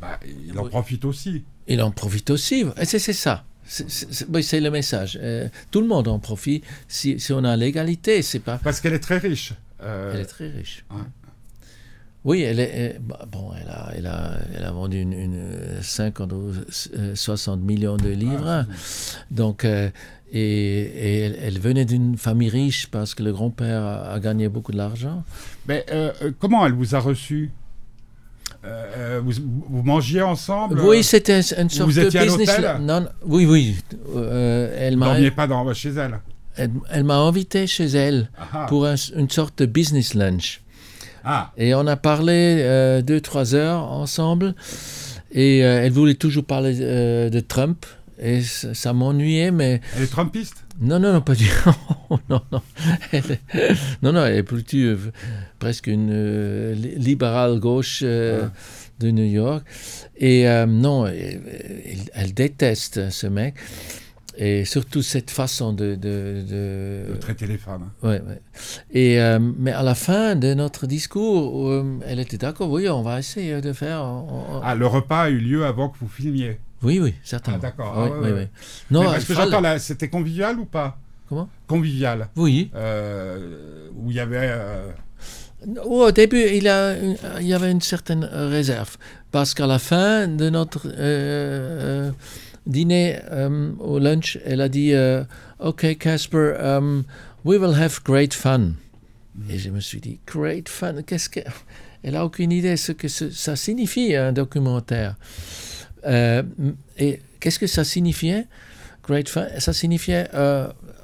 Bah, 0.00 0.18
il 0.46 0.58
en 0.58 0.68
profite 0.68 1.04
aussi. 1.04 1.44
Il 1.66 1.82
en 1.82 1.90
profite 1.90 2.30
aussi, 2.30 2.64
c'est 2.84 2.98
ça. 3.12 3.44
C'est 3.66 4.60
le 4.60 4.70
message. 4.70 5.18
Euh, 5.20 5.48
tout 5.70 5.80
le 5.80 5.86
monde 5.86 6.08
en 6.08 6.18
profite 6.18 6.64
si, 6.88 7.20
si 7.20 7.32
on 7.32 7.44
a 7.44 7.56
l'égalité. 7.56 8.22
Pas. 8.42 8.58
Parce 8.58 8.80
qu'elle 8.80 8.94
est 8.94 8.98
très 9.00 9.18
riche. 9.18 9.52
Euh, 9.82 10.12
elle 10.14 10.20
est 10.20 10.24
très 10.24 10.48
riche. 10.48 10.84
Oui, 12.24 12.42
elle, 12.42 12.58
est, 12.58 12.98
bah, 13.00 13.20
bon, 13.30 13.52
elle, 13.58 13.68
a, 13.68 13.92
elle, 13.96 14.06
a, 14.06 14.32
elle 14.56 14.64
a 14.64 14.72
vendu 14.72 15.00
une, 15.00 15.80
50 15.80 16.32
ou 16.32 16.52
60 17.14 17.60
millions 17.60 17.96
de 17.96 18.08
livres. 18.08 18.46
Ah, 18.46 18.64
Donc, 19.30 19.64
euh, 19.64 19.88
et, 20.32 21.32
elle, 21.42 21.58
venait 21.60 21.84
d'une 21.84 22.18
famille 22.18 22.48
riche 22.50 22.88
parce 22.90 23.14
que 23.14 23.22
le 23.22 23.32
grand-père 23.32 23.82
a, 23.84 24.18
gagné 24.18 24.48
beaucoup 24.48 24.72
de 24.72 24.76
l'argent. 24.76 25.22
Mais 25.68 25.86
euh, 25.90 26.12
euh, 26.22 26.32
comment 26.38 26.66
elle 26.66 26.72
vous 26.72 26.94
a 26.94 26.98
reçu? 26.98 27.50
Vous, 29.22 29.32
vous, 29.70 29.82
mangiez 29.82 30.20
ensemble? 30.20 30.80
Oui, 30.80 31.02
c'était 31.02 31.40
une 31.40 31.70
sorte 31.70 31.88
vous 31.88 31.98
étiez 31.98 32.20
de 32.20 32.24
business. 32.26 32.50
À 32.50 32.78
non, 32.78 33.08
oui, 33.24 33.46
oui. 33.46 33.76
elle. 34.76 34.98
Vous 34.98 35.30
pas 35.34 35.46
dans, 35.46 35.72
chez 35.72 35.90
elle? 35.90 36.20
Elle, 36.56 37.04
m'a 37.04 37.16
invité 37.16 37.66
chez 37.66 37.86
elle 37.86 38.28
ah. 38.52 38.66
pour 38.68 38.84
une 38.86 39.30
sorte 39.30 39.60
de 39.60 39.66
business 39.66 40.12
lunch. 40.12 40.60
Ah. 41.30 41.52
Et 41.58 41.74
on 41.74 41.86
a 41.86 41.96
parlé 41.96 42.56
euh, 42.60 43.02
deux, 43.02 43.20
trois 43.20 43.54
heures 43.54 43.82
ensemble. 43.82 44.54
Et 45.30 45.62
euh, 45.62 45.84
elle 45.84 45.92
voulait 45.92 46.14
toujours 46.14 46.44
parler 46.44 46.78
euh, 46.80 47.28
de 47.28 47.40
Trump. 47.40 47.84
Et 48.18 48.40
ça, 48.40 48.94
m'ennuyait, 48.94 49.50
mais... 49.50 49.82
Elle 49.94 50.04
est 50.04 50.10
trumpiste? 50.10 50.64
Non, 50.80 50.98
non, 50.98 51.12
non, 51.12 51.20
pas 51.20 51.34
du 51.34 51.46
tout. 51.64 52.18
non, 52.30 52.40
non. 52.50 52.62
Elle 53.12 53.22
non, 54.02 54.14
non, 54.14 54.24
elle 54.24 54.36
est 54.36 54.42
plutôt 54.42 54.78
presque 55.58 55.86
une 55.86 56.72
libérale 56.72 57.60
gauche 57.60 58.02
ah. 58.02 58.50
de 58.98 59.10
New 59.10 59.26
York. 59.26 59.66
Et 60.16 60.46
non, 60.66 61.06
elle, 61.06 62.32
déteste 62.32 63.10
ce 63.10 63.26
mec 63.26 63.54
et 64.40 64.64
surtout 64.64 65.02
cette 65.02 65.30
façon 65.32 65.72
de, 65.72 65.96
de, 65.96 66.44
de... 66.48 67.16
traiter 67.20 67.46
les 67.48 67.58
femmes. 67.58 67.90
Ouais, 68.04 68.22
ouais. 68.22 68.40
Et, 68.92 69.20
euh, 69.20 69.40
mais 69.40 69.72
à 69.72 69.82
la 69.82 69.96
fin 69.96 70.36
de 70.36 70.54
notre 70.54 70.86
discours, 70.86 71.68
euh, 71.68 71.98
elle 72.06 72.20
était 72.20 72.38
d'accord, 72.38 72.70
oui, 72.70 72.88
on 72.88 73.02
va 73.02 73.18
essayer 73.18 73.60
de 73.60 73.72
faire... 73.72 74.00
Ah, 74.62 74.76
le 74.76 74.86
repas 74.86 75.22
a 75.22 75.30
eu 75.30 75.38
lieu 75.38 75.66
avant 75.66 75.88
que 75.88 75.98
vous 76.00 76.08
filmiez 76.08 76.60
Oui, 76.84 77.00
oui, 77.00 77.14
certainement. 77.24 77.58
Ah, 77.60 77.66
d'accord. 77.66 77.92
Ah, 77.96 78.08
oui, 78.22 78.30
oui, 78.32 78.46
Non, 78.92 79.04
parce 79.04 79.24
que 79.24 79.34
j'entends, 79.34 79.78
c'était 79.80 80.08
convivial 80.08 80.60
ou 80.60 80.66
pas? 80.66 80.98
Comment? 81.28 81.48
Convivial. 81.66 82.28
Oui. 82.36 82.70
Euh, 82.76 83.88
où 83.96 84.10
il 84.10 84.16
y 84.16 84.20
avait... 84.20 84.56
Au 85.84 86.12
début, 86.12 86.44
il, 86.52 86.72
il 87.40 87.46
y 87.46 87.52
avait 87.54 87.72
une 87.72 87.80
certaine 87.80 88.24
réserve, 88.24 88.96
parce 89.32 89.52
qu'à 89.54 89.66
la 89.66 89.80
fin 89.80 90.28
de 90.28 90.48
notre 90.48 90.86
dîner, 92.68 93.18
euh, 93.30 93.72
au 93.80 93.98
lunch, 93.98 94.38
elle 94.44 94.60
a 94.60 94.68
dit 94.68 94.92
euh, 94.92 95.24
Ok, 95.58 95.98
Casper, 95.98 96.54
um, 96.60 97.04
we 97.44 97.58
will 97.58 97.74
have 97.74 98.00
great 98.04 98.34
fun. 98.34 98.72
Et 99.50 99.58
je 99.58 99.70
me 99.70 99.80
suis 99.80 100.00
dit 100.00 100.20
Great 100.26 100.68
fun 100.68 101.02
Qu'est-ce 101.02 101.28
que. 101.28 101.40
Elle 102.04 102.12
n'a 102.12 102.24
aucune 102.24 102.52
idée 102.52 102.76
ce 102.76 102.92
que 102.92 103.08
ça 103.08 103.56
signifie, 103.56 104.14
un 104.14 104.32
documentaire. 104.32 105.16
Euh, 106.06 106.44
et 106.96 107.20
qu'est-ce 107.40 107.58
que 107.58 107.66
ça 107.66 107.82
signifiait? 107.82 108.46
Great 109.02 109.28
fun 109.28 109.46
Ça 109.58 109.72
signifiait 109.72 110.28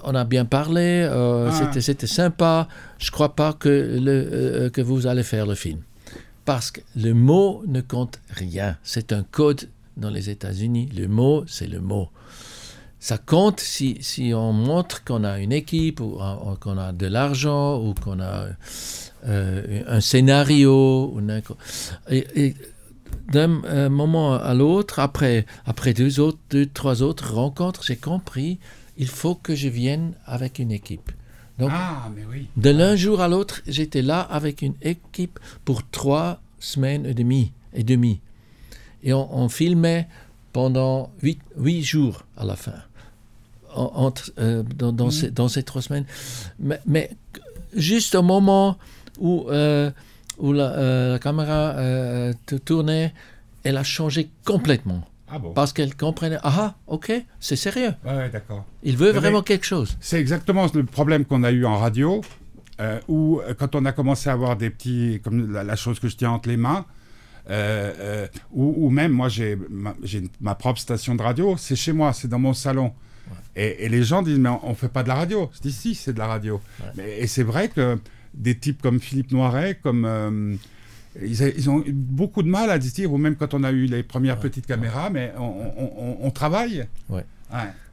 on 0.07 0.15
a 0.15 0.25
bien 0.25 0.45
parlé, 0.45 1.09
ah. 1.11 1.51
c'était 1.81 2.07
sympa. 2.07 2.69
Je 2.99 3.09
ne 3.09 3.11
crois 3.11 3.35
pas 3.35 3.55
que, 3.55 3.99
le, 4.01 4.69
que 4.69 4.83
vous 4.83 5.07
allez 5.07 5.23
faire 5.23 5.47
le 5.47 5.55
film. 5.55 5.81
Parce 6.45 6.71
que 6.71 6.81
le 6.95 7.15
mot 7.15 7.65
ne 7.67 7.81
compte 7.81 8.21
rien. 8.29 8.77
C'est 8.83 9.13
un 9.13 9.25
code 9.25 9.67
dans 9.97 10.11
les 10.11 10.31
États-Unis, 10.31 10.89
le 10.97 11.09
mot, 11.09 11.45
c'est 11.47 11.67
le 11.67 11.81
mot. 11.81 12.09
Ça 12.99 13.19
compte 13.19 13.61
si, 13.61 13.99
si 14.01 14.33
on 14.35 14.53
montre 14.53 15.05
qu'on 15.05 15.25
a 15.25 15.39
une 15.39 15.53
équipe, 15.53 16.01
ou, 16.01 16.19
qu'on 16.61 16.79
a 16.79 16.93
de 16.93 17.07
l'argent, 17.07 17.79
ou 17.79 17.93
qu'on 17.95 18.19
a 18.21 18.47
euh, 19.27 19.83
un 19.87 20.01
scénario. 20.01 21.13
Ou 21.15 21.21
et, 22.11 22.55
d'un 23.31 23.89
moment 23.89 24.35
à 24.35 24.55
l'autre, 24.55 24.99
après, 24.99 25.47
après 25.67 25.93
deux, 25.93 26.21
autres, 26.21 26.39
deux, 26.51 26.67
trois 26.67 27.03
autres 27.03 27.35
rencontres, 27.35 27.83
j'ai 27.85 27.97
compris, 27.97 28.59
il 28.97 29.09
faut 29.09 29.35
que 29.35 29.55
je 29.55 29.69
vienne 29.69 30.15
avec 30.27 30.59
une 30.59 30.73
équipe. 30.73 31.11
Donc, 31.59 31.71
ah, 31.73 32.11
mais 32.15 32.25
oui. 32.29 32.49
de 32.57 32.71
l'un 32.71 32.97
jour 32.97 33.21
à 33.21 33.29
l'autre, 33.29 33.61
j'étais 33.67 34.03
là 34.03 34.21
avec 34.21 34.63
une 34.63 34.75
équipe 34.83 35.39
pour 35.65 35.89
trois 35.89 36.41
semaines 36.59 37.07
et 37.07 37.15
demie. 37.15 37.53
Et 37.75 37.85
demie 37.85 38.21
et 39.05 39.13
on, 39.13 39.49
filmait 39.49 40.09
pendant 40.53 41.11
huit, 41.23 41.83
jours 41.83 42.25
à 42.37 42.45
la 42.45 42.57
fin, 42.57 42.73
entre, 43.75 44.33
euh, 44.39 44.63
dans, 44.63 44.93
dans, 44.93 45.11
ces, 45.11 45.31
dans, 45.31 45.49
ces, 45.49 45.63
trois 45.63 45.83
semaines. 45.83 46.07
Mais, 46.87 47.11
juste 47.77 48.15
au 48.15 48.23
moment 48.23 48.79
où, 49.19 49.47
euh, 49.51 49.91
où 50.39 50.53
la, 50.53 50.71
euh, 50.71 51.13
la 51.13 51.19
caméra 51.19 51.77
tournait, 52.65 53.13
elle 53.63 53.77
a 53.77 53.85
changé 53.85 54.31
complètement. 54.45 55.05
Ah 55.29 55.39
bon? 55.39 55.53
Parce 55.53 55.73
qu'elle 55.73 55.95
comprenait, 55.95 56.39
ah, 56.43 56.75
ok, 56.87 57.13
c'est 57.41 57.57
sérieux. 57.57 57.95
Ouais, 58.05 58.31
d'accord. 58.31 58.65
Il 58.83 58.97
veut 58.97 59.11
vraiment 59.11 59.43
quelque 59.43 59.67
chose. 59.67 59.97
C'est 60.01 60.21
exactement 60.21 60.67
le 60.73 60.85
problème 60.85 61.27
qu'on 61.27 61.45
a 61.45 61.51
eu 61.51 61.67
en 61.67 61.77
radio, 61.77 62.23
où 63.09 63.43
quand 63.59 63.75
on 63.75 63.85
a 63.85 63.93
commencé 63.93 64.31
à 64.31 64.33
avoir 64.33 64.57
des 64.57 64.71
petits, 64.71 65.21
comme 65.23 65.53
la 65.53 65.77
chose 65.77 66.01
que 66.01 66.09
je 66.09 66.17
tiens 66.17 66.31
entre 66.31 66.49
les 66.49 66.57
mains, 66.57 66.87
euh, 67.51 67.93
euh, 67.99 68.27
ou, 68.53 68.91
même, 68.91 69.13
moi, 69.13 69.29
j'ai 69.29 69.59
ma, 70.41 70.55
propre 70.55 70.81
station 70.81 71.15
de 71.15 71.23
radio, 71.23 71.57
c'est 71.57 71.77
chez 71.77 71.93
moi, 71.93 72.13
c'est 72.13 72.29
dans 72.29 72.39
mon 72.39 72.55
salon. 72.55 72.93
Et, 73.57 73.89
les 73.89 74.03
gens 74.03 74.23
disent, 74.23 74.39
mais 74.39 74.51
on 74.63 74.71
ne 74.71 74.75
fait 74.75 74.89
pas 74.89 75.03
de 75.03 75.09
la 75.09 75.15
radio. 75.15 75.51
Je 75.55 75.61
dis, 75.61 75.73
si, 75.73 75.95
c'est 75.95 76.13
de 76.13 76.19
la 76.19 76.27
radio. 76.27 76.61
Mais, 76.97 77.21
et 77.21 77.27
c'est 77.27 77.43
vrai 77.43 77.69
que 77.69 77.99
des 78.35 78.57
types 78.57 78.83
comme 78.83 79.01
Philippe 79.01 79.33
Noiret, 79.33 79.79
comme. 79.83 80.05
Euh, 80.05 80.57
ils, 81.23 81.71
ont 81.71 81.85
beaucoup 81.87 82.43
de 82.43 82.49
mal 82.49 82.71
à 82.71 82.79
dire, 82.79 83.13
ou 83.13 83.19
même 83.19 83.37
quand 83.37 83.55
on 83.55 83.63
a 83.63 83.71
eu 83.71 83.87
les 83.87 84.03
premières 84.03 84.41
petites 84.41 84.67
caméras, 84.67 85.11
mais 85.11 85.33
on, 85.39 86.31
travaille. 86.33 86.89
Ouais. 87.09 87.25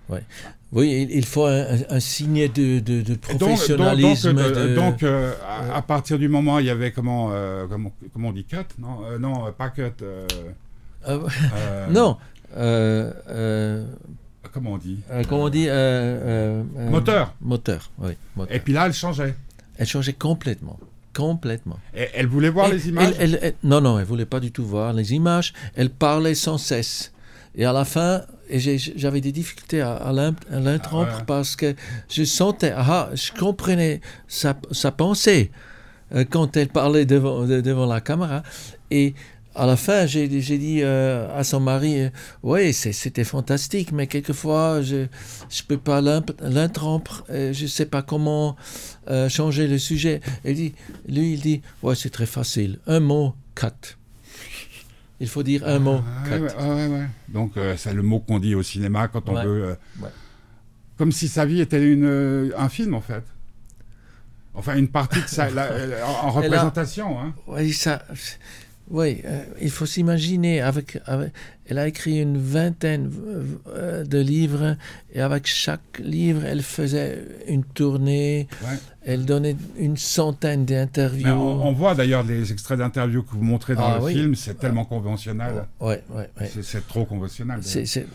Ouais. 0.09 0.23
Oui, 0.71 1.05
il, 1.11 1.25
faut 1.25 1.45
un, 1.45 1.65
un, 1.89 1.99
signe 1.99 2.47
de, 2.47 2.79
de, 2.79 3.01
de 3.01 3.15
professionnalisme. 3.15 4.33
Donc, 4.33 4.53
de, 4.53 4.75
donc 4.75 5.03
euh, 5.03 5.33
à, 5.45 5.75
à, 5.75 5.81
partir 5.81 6.17
du 6.17 6.29
moment, 6.29 6.59
il 6.59 6.65
y 6.65 6.69
avait 6.69 6.91
comment, 6.91 7.29
euh, 7.33 7.65
comment, 7.69 7.91
comment 8.13 8.29
on 8.29 8.31
dit 8.31 8.45
cut 8.45 8.57
Non, 8.79 8.99
euh, 9.05 9.19
non, 9.19 9.51
pas 9.51 9.69
cut. 9.69 9.81
non. 11.89 12.17
comment 14.53 14.71
on 14.73 14.77
dit 14.77 14.99
Comment 15.27 15.43
on 15.43 15.49
dit 15.49 15.67
Moteur. 16.89 17.33
Moteur, 17.41 17.91
oui. 17.99 18.13
Moteur. 18.37 18.55
Et 18.55 18.59
puis 18.61 18.71
là, 18.71 18.85
elle 18.85 18.93
changeait. 18.93 19.35
Elle 19.77 19.87
changeait 19.87 20.13
complètement. 20.13 20.79
Complètement. 21.13 21.79
Et 21.93 22.07
elle 22.13 22.27
voulait 22.27 22.49
voir 22.49 22.69
les 22.69 22.87
images 22.87 23.13
elle- 23.19 23.33
elle- 23.33 23.39
elle- 23.41 23.55
Non, 23.63 23.81
non, 23.81 23.99
elle 23.99 24.05
voulait 24.05 24.25
pas 24.25 24.39
du 24.39 24.53
tout 24.53 24.65
voir 24.65 24.93
les 24.93 25.13
images. 25.13 25.53
Elle 25.75 25.89
parlait 25.89 26.35
sans 26.35 26.57
cesse. 26.57 27.11
Et 27.55 27.65
à 27.65 27.73
la 27.73 27.83
fin, 27.83 28.21
et 28.53 28.77
j'avais 28.77 29.21
des 29.21 29.31
difficultés 29.31 29.81
à, 29.81 29.93
à 29.95 30.11
l'in- 30.11 30.35
à 30.51 30.59
l'interrompre 30.59 31.11
Ah 31.13 31.17
ouais. 31.19 31.23
parce 31.25 31.55
que 31.55 31.73
je 32.09 32.23
sentais, 32.23 32.73
ah, 32.75 33.09
je 33.13 33.31
comprenais 33.31 34.01
sa, 34.27 34.55
sa 34.71 34.91
pensée 34.91 35.51
euh, 36.13 36.25
quand 36.29 36.57
elle 36.57 36.67
parlait 36.69 37.05
devant, 37.05 37.45
de- 37.45 37.61
devant 37.61 37.85
la 37.85 38.01
caméra. 38.01 38.43
Et 38.91 39.13
à 39.55 39.65
la 39.65 39.75
fin, 39.75 40.05
j'ai 40.05 40.27
dit 40.29 40.79
euh, 40.81 41.27
à 41.37 41.43
son 41.43 41.59
mari, 41.59 42.01
euh, 42.01 42.09
oui, 42.43 42.73
c'était 42.73 43.23
fantastique, 43.25 43.91
mais 43.91 44.07
quelquefois, 44.07 44.81
je 44.81 44.95
ne 44.95 45.07
peux 45.67 45.77
pas 45.77 46.01
l'interrompre. 46.01 47.23
euh, 47.29 47.51
Je 47.53 47.63
ne 47.63 47.67
sais 47.67 47.85
pas 47.85 48.01
comment 48.01 48.55
changer 49.29 49.67
le 49.67 49.77
sujet. 49.77 50.21
Dit, 50.45 50.73
lui, 51.07 51.33
il 51.33 51.39
dit, 51.41 51.61
ouais, 51.83 51.95
c'est 51.95 52.09
très 52.11 52.25
facile. 52.25 52.79
Un 52.87 52.99
mot, 53.01 53.33
cut. 53.55 53.97
Il 55.21 55.27
faut 55.27 55.43
dire 55.43 55.61
un 55.67 55.77
mot, 55.77 56.01
Ah, 56.03 56.27
cut. 56.27 56.33
ouais, 56.33 56.39
ouais, 56.39 56.73
ouais, 56.73 56.87
ouais. 56.87 57.05
Donc, 57.29 57.55
euh, 57.55 57.75
c'est 57.77 57.93
le 57.93 58.01
mot 58.01 58.19
qu'on 58.19 58.39
dit 58.39 58.55
au 58.55 58.63
cinéma 58.63 59.07
quand 59.07 59.29
on 59.29 59.35
veut. 59.35 59.65
euh. 59.65 59.75
Comme 60.97 61.11
si 61.11 61.27
sa 61.27 61.45
vie 61.45 61.61
était 61.61 61.81
une, 61.93 62.05
euh, 62.05 62.49
un 62.57 62.69
film, 62.69 62.95
en 62.95 63.01
fait. 63.01 63.23
Enfin, 64.55 64.75
une 64.77 64.87
partie 64.87 65.21
de 65.21 65.27
ça, 65.27 65.47
en, 66.23 66.31
représentation. 66.31 67.19
Hein. 67.19 67.35
Oui, 67.45 67.71
ça. 67.71 68.03
Oui, 68.89 69.21
euh, 69.25 69.43
il 69.61 69.69
faut 69.69 69.85
s'imaginer. 69.85 70.59
Avec, 70.61 70.99
avec, 71.05 71.31
elle 71.65 71.77
a 71.77 71.87
écrit 71.87 72.19
une 72.21 72.37
vingtaine 72.37 73.09
euh, 73.69 74.03
de 74.03 74.17
livres 74.19 74.75
et 75.13 75.21
avec 75.21 75.47
chaque 75.47 75.99
livre, 75.99 76.43
elle 76.45 76.61
faisait 76.61 77.23
une 77.47 77.63
tournée. 77.63 78.47
Ouais. 78.63 78.77
Elle 79.03 79.25
donnait 79.25 79.55
une 79.79 79.97
centaine 79.97 80.65
d'interviews. 80.65 81.27
On, 81.29 81.67
on 81.67 81.71
voit 81.73 81.95
d'ailleurs 81.95 82.23
les 82.23 82.51
extraits 82.51 82.77
d'interviews 82.79 83.23
que 83.23 83.31
vous 83.31 83.41
montrez 83.43 83.75
dans 83.75 83.81
Ah, 83.93 83.97
le 83.99 84.03
oui. 84.05 84.13
film, 84.13 84.35
c'est 84.35 84.59
tellement 84.59 84.85
conventionnel. 84.85 85.65
Ouais, 85.79 86.03
ouais, 86.09 86.29
ouais. 86.39 86.51
C'est- 86.61 86.85
trop 86.87 87.05
conventionnel. 87.05 87.59
C'est 87.61 88.05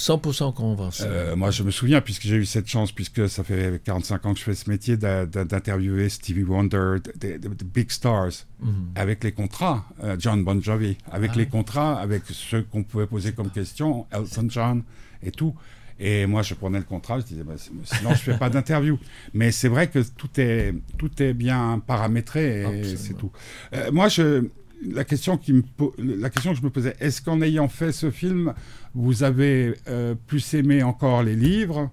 100% 0.00 0.54
conventionnel. 0.54 1.12
Euh, 1.14 1.36
moi, 1.36 1.50
je 1.50 1.62
me 1.62 1.70
souviens, 1.70 2.00
puisque 2.00 2.22
j'ai 2.22 2.36
eu 2.36 2.46
cette 2.46 2.66
chance, 2.68 2.90
puisque 2.90 3.28
ça 3.28 3.44
fait 3.44 3.82
45 3.84 4.24
ans 4.26 4.32
que 4.32 4.38
je 4.38 4.44
fais 4.44 4.54
ce 4.54 4.70
métier, 4.70 4.96
d'interviewer 4.96 6.08
Stevie 6.08 6.42
Wonder, 6.44 6.96
des 7.16 7.38
big 7.64 7.90
stars, 7.90 8.30
Mhm. 8.60 8.72
avec 8.94 9.22
les 9.24 9.32
contrats, 9.32 9.84
euh, 10.02 10.16
John 10.18 10.42
Bon 10.44 10.60
Jovi, 10.62 10.96
avec 11.10 11.32
Ah 11.34 11.36
les 11.36 11.44
oui. 11.44 11.50
contrats, 11.50 11.98
avec 12.00 12.22
ceux 12.30 12.62
qu'on 12.62 12.82
pouvait 12.82 13.06
poser 13.06 13.32
comme 13.32 13.50
question, 13.50 14.06
Elton 14.10 14.46
John 14.48 14.82
et 15.22 15.30
tout. 15.30 15.54
Et 15.98 16.24
moi, 16.24 16.40
je 16.42 16.54
prenais 16.54 16.78
le 16.78 16.84
contrat, 16.84 17.20
je 17.20 17.26
disais, 17.26 17.42
bah, 17.42 17.54
sinon, 17.58 18.10
je 18.14 18.20
fais 18.20 18.38
pas 18.38 18.48
d'interview. 18.48 18.98
Mais 19.34 19.52
c'est 19.52 19.68
vrai 19.68 19.88
que 19.88 19.98
tout 19.98 20.30
est, 20.38 20.74
tout 20.96 21.10
est 21.22 21.34
bien 21.34 21.82
paramétré 21.86 22.62
et 22.62 22.96
c'est 22.96 23.12
tout. 23.14 23.30
Euh, 23.74 23.92
moi, 23.92 24.08
je, 24.08 24.46
la, 24.90 25.04
question 25.04 25.36
qui 25.36 25.52
me, 25.52 25.62
la 25.98 26.30
question 26.30 26.52
que 26.52 26.58
je 26.58 26.62
me 26.64 26.70
posais, 26.70 26.96
est-ce 27.00 27.20
qu'en 27.20 27.42
ayant 27.42 27.68
fait 27.68 27.92
ce 27.92 28.10
film, 28.10 28.54
vous 28.94 29.22
avez 29.22 29.76
euh, 29.88 30.14
plus 30.26 30.54
aimé 30.54 30.82
encore 30.82 31.22
les 31.22 31.36
livres 31.36 31.90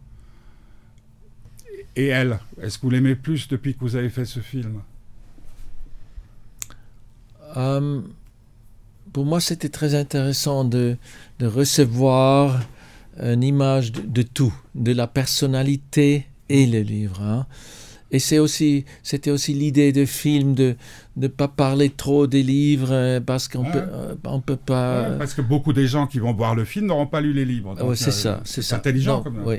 et 1.95 2.07
elle 2.07 2.39
Est-ce 2.61 2.77
que 2.77 2.83
vous 2.83 2.91
l'aimez 2.91 3.15
plus 3.15 3.47
depuis 3.47 3.73
que 3.73 3.79
vous 3.79 3.95
avez 3.95 4.09
fait 4.09 4.25
ce 4.25 4.39
film? 4.39 4.81
Euh, 7.55 8.01
pour 9.13 9.25
moi, 9.25 9.39
c'était 9.39 9.69
très 9.69 9.95
intéressant 9.95 10.63
de, 10.63 10.97
de 11.39 11.47
recevoir 11.47 12.61
une 13.19 13.41
image 13.43 13.91
de, 13.91 14.21
tout, 14.21 14.53
de 14.75 14.91
la 14.91 15.07
personnalité 15.07 16.27
et 16.49 16.67
le 16.67 16.81
livre. 16.81 17.21
hein. 17.21 17.47
Et 18.11 18.19
c'est 18.19 18.39
aussi, 18.39 18.85
c'était 19.03 19.31
aussi 19.31 19.53
l'idée 19.53 19.91
de 19.91 20.05
film 20.05 20.53
de 20.55 20.75
ne 21.17 21.27
pas 21.27 21.47
parler 21.49 21.89
trop 21.89 22.25
des 22.25 22.41
livres 22.43 22.91
euh, 22.91 23.19
parce 23.19 23.47
qu'on 23.49 23.65
Ouais. 23.65 23.71
peut, 23.71 23.79
euh, 23.85 24.15
on 24.23 24.39
peut 24.39 24.55
pas. 24.55 25.09
Ouais, 25.09 25.17
Parce 25.17 25.33
que 25.33 25.41
beaucoup 25.41 25.73
des 25.73 25.87
gens 25.87 26.07
qui 26.07 26.19
vont 26.19 26.33
voir 26.33 26.55
le 26.55 26.63
film 26.63 26.85
n'auront 26.85 27.07
pas 27.07 27.19
lu 27.19 27.33
les 27.33 27.43
livres. 27.45 27.75
Ouais, 27.83 27.95
c'est 27.97 28.09
euh, 28.09 28.11
ça, 28.11 28.41
c'est 28.45 28.61
ça. 28.61 28.77
intelligent 28.77 29.15
Donc, 29.17 29.23
comme 29.25 29.43
oui. 29.45 29.57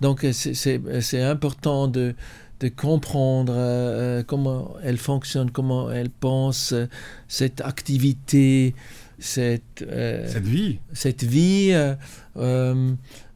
Donc 0.00 0.24
euh, 0.24 0.32
c'est- 0.32 1.22
important 1.22 1.86
de, 1.88 2.14
de 2.60 2.68
comprendre 2.68 3.52
euh, 3.54 4.20
euh, 4.20 4.22
comment 4.26 4.74
elle 4.82 4.96
fonctionne, 4.98 5.50
comment 5.50 5.90
elle 5.90 6.08
pense, 6.10 6.72
euh, 6.72 6.86
cette 7.28 7.60
activité, 7.60 8.74
cette, 9.18 9.82
euh, 9.82 10.26
cette 10.28 10.46
vie. 10.46 10.78
cette 10.94 11.24
vie, 11.24 11.72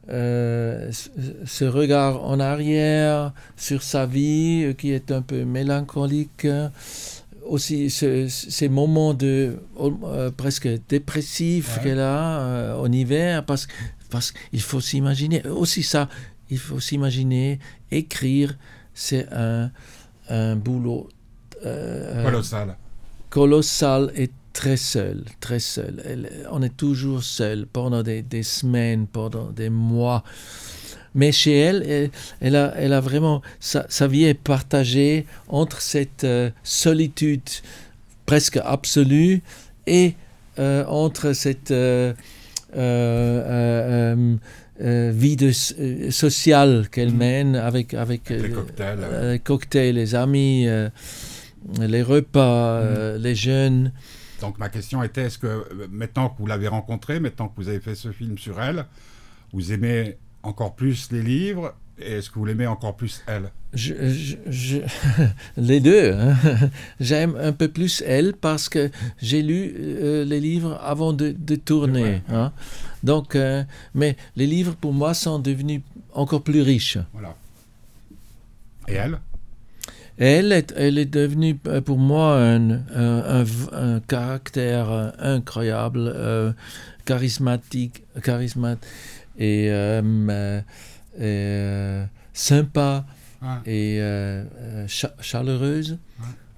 euh, 0.09 0.89
ce- 0.91 1.65
regard 1.65 2.23
en 2.23 2.39
arrière 2.39 3.33
sur 3.57 3.81
sa 3.83 4.05
vie 4.05 4.63
euh, 4.65 4.73
qui 4.73 4.91
est 4.91 5.11
un 5.11 5.21
peu 5.21 5.43
mélancolique. 5.45 6.45
euh, 6.45 6.69
aussi 7.45 7.89
ce- 7.89 8.27
ces 8.27 8.67
moments 8.67 9.13
de 9.13 9.57
euh, 9.79 10.31
presque 10.31 10.67
dépressifs 10.89 11.77
Ouais. 11.77 11.83
qu'elle 11.83 11.99
a 12.01 12.39
euh, 12.41 12.75
en 12.83 12.91
hiver 12.91 13.45
parce 13.45 13.67
parce 14.09 14.31
qu'il 14.33 14.61
faut 14.61 14.81
s'imaginer 14.81 15.41
aussi 15.47 15.81
ça 15.83 16.09
il 16.49 16.57
faut 16.59 16.81
s'imaginer 16.81 17.59
écrire 17.89 18.57
c'est 18.93 19.27
un 19.31 19.71
un 20.29 20.57
boulot 20.57 21.07
Colossal. 22.25 22.75
colossal 23.29 24.11
et 24.15 24.29
très 24.59 24.77
seul, 24.93 25.17
très 25.39 25.59
seul. 25.75 25.93
Elle- 26.09 26.29
on 26.51 26.61
est 26.67 26.75
toujours 26.85 27.21
seul 27.39 27.67
pendant 27.77 28.01
des, 28.09 28.21
des 28.35 28.43
semaines, 28.43 29.05
pendant 29.19 29.49
des 29.61 29.69
mois. 29.69 30.23
Mais 31.13 31.31
chez 31.31 31.55
elle, 31.67 31.81
elle, 31.95 32.09
elle 32.45 32.55
a, 32.55 32.73
elle 32.83 32.93
a 32.93 33.01
vraiment, 33.09 33.41
sa, 33.59 33.85
sa 33.89 34.07
vie 34.07 34.25
est 34.25 34.33
partagée 34.55 35.25
entre 35.47 35.79
cette 35.81 36.23
euh, 36.23 36.49
solitude 36.63 37.49
presque 38.25 38.57
absolue 38.75 39.41
et 39.85 40.15
euh, 40.59 40.83
entre 41.05 41.33
cette 41.33 41.71
euh, 41.71 42.13
vie 45.23 45.35
de, 45.37 45.51
sociale 46.11 46.87
qu'elle 46.91 47.11
Mhm. 47.11 47.17
mène 47.17 47.55
avec, 47.55 47.93
avec 47.93 48.29
les 48.29 48.49
cocktails. 48.51 48.99
les 49.31 49.39
cocktails, 49.39 49.95
les 49.95 50.13
amis, 50.15 50.67
les 51.79 52.01
repas, 52.03 52.79
euh, 52.81 53.17
les 53.17 53.35
jeunes. 53.35 53.91
Donc 54.41 54.57
ma 54.59 54.69
question 54.69 55.01
était, 55.03 55.23
est-ce 55.23 55.37
que 55.37 55.47
euh, 55.47 55.87
maintenant 55.91 56.29
que 56.29 56.37
vous 56.39 56.45
l'avez 56.47 56.67
rencontrée, 56.67 57.19
maintenant 57.19 57.47
que 57.47 57.53
vous 57.57 57.69
avez 57.69 57.79
fait 57.79 57.95
ce 57.95 58.11
film 58.11 58.37
sur 58.37 58.61
elle, 58.61 58.85
vous 59.53 59.71
aimez 59.73 60.17
encore 60.43 60.75
plus 60.75 61.11
les 61.11 61.21
livres 61.23 61.73
et 61.99 62.13
est-ce 62.13 62.29
que 62.29 62.37
vous 62.37 62.45
l'aimez 62.45 62.67
encore 62.67 62.95
plus 62.95 63.23
elle? 63.25 63.51
Je, 63.73 63.93
je- 64.09 64.35
je- 64.45 64.77
les 65.57 65.79
deux. 65.79 66.13
hein. 66.13 66.35
J'aime 66.99 67.35
un 67.39 67.51
peu 67.51 67.67
plus 67.67 68.03
elle 68.05 68.33
parce 68.33 68.69
que 68.69 68.91
j'ai 69.19 69.41
lu 69.41 69.73
euh, 69.77 70.23
les 70.23 70.39
livres 70.39 70.79
avant 70.83 71.11
de, 71.13 71.35
de 71.37 71.55
tourner. 71.55 72.03
Ouais. 72.03 72.21
hein. 72.29 72.51
Donc, 73.03 73.35
euh, 73.35 73.63
mais 73.95 74.15
les 74.35 74.45
livres 74.45 74.75
pour 74.75 74.93
moi 74.93 75.13
sont 75.15 75.39
devenus 75.39 75.81
encore 76.13 76.43
plus 76.43 76.61
riches. 76.61 76.99
Voilà. 77.13 77.35
Et 78.87 78.93
elle? 78.93 79.19
Elle 80.17 80.51
est, 80.51 80.73
elle 80.75 80.97
est 80.97 81.05
devenue 81.05 81.59
euh, 81.67 81.79
pour 81.81 81.97
moi 81.99 82.37
un, 82.41 82.71
un, 82.71 82.79
un 82.95 83.43
v- 83.43 83.67
un 83.71 83.99
caractère 83.99 84.89
euh, 84.91 85.09
incroyable, 85.19 85.99
euh, 86.15 86.51
charismatique, 87.05 88.03
charismatique 88.23 88.83
et, 89.37 89.67
euh, 89.69 90.61
et, 91.19 92.05
sympa 92.33 93.05
et 93.65 93.99
euh, 94.01 94.87
cha- 94.87 95.13
chaleureuse. 95.21 95.97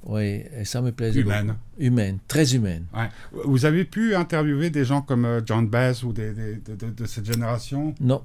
Oui, 0.06 0.44
et 0.58 0.64
ça 0.64 0.82
me 0.82 0.92
plaisait 0.94 1.20
Humaine. 1.20 1.48
beaucoup. 1.48 1.60
Humaine, 1.80 2.18
très 2.30 2.56
humaine. 2.56 2.86
ouais. 2.96 3.10
Vous 3.44 3.66
avez 3.66 3.84
pu 3.84 4.16
interviewer 4.16 4.70
des 4.70 4.86
gens 4.86 5.02
comme 5.02 5.42
John 5.46 5.68
Baez 5.68 6.04
ou 6.06 6.14
des, 6.14 6.32
des- 6.34 6.56
de, 6.56 6.76
de- 6.76 6.92
de 6.92 7.06
cette 7.06 7.26
génération? 7.32 7.94
Non, 8.00 8.22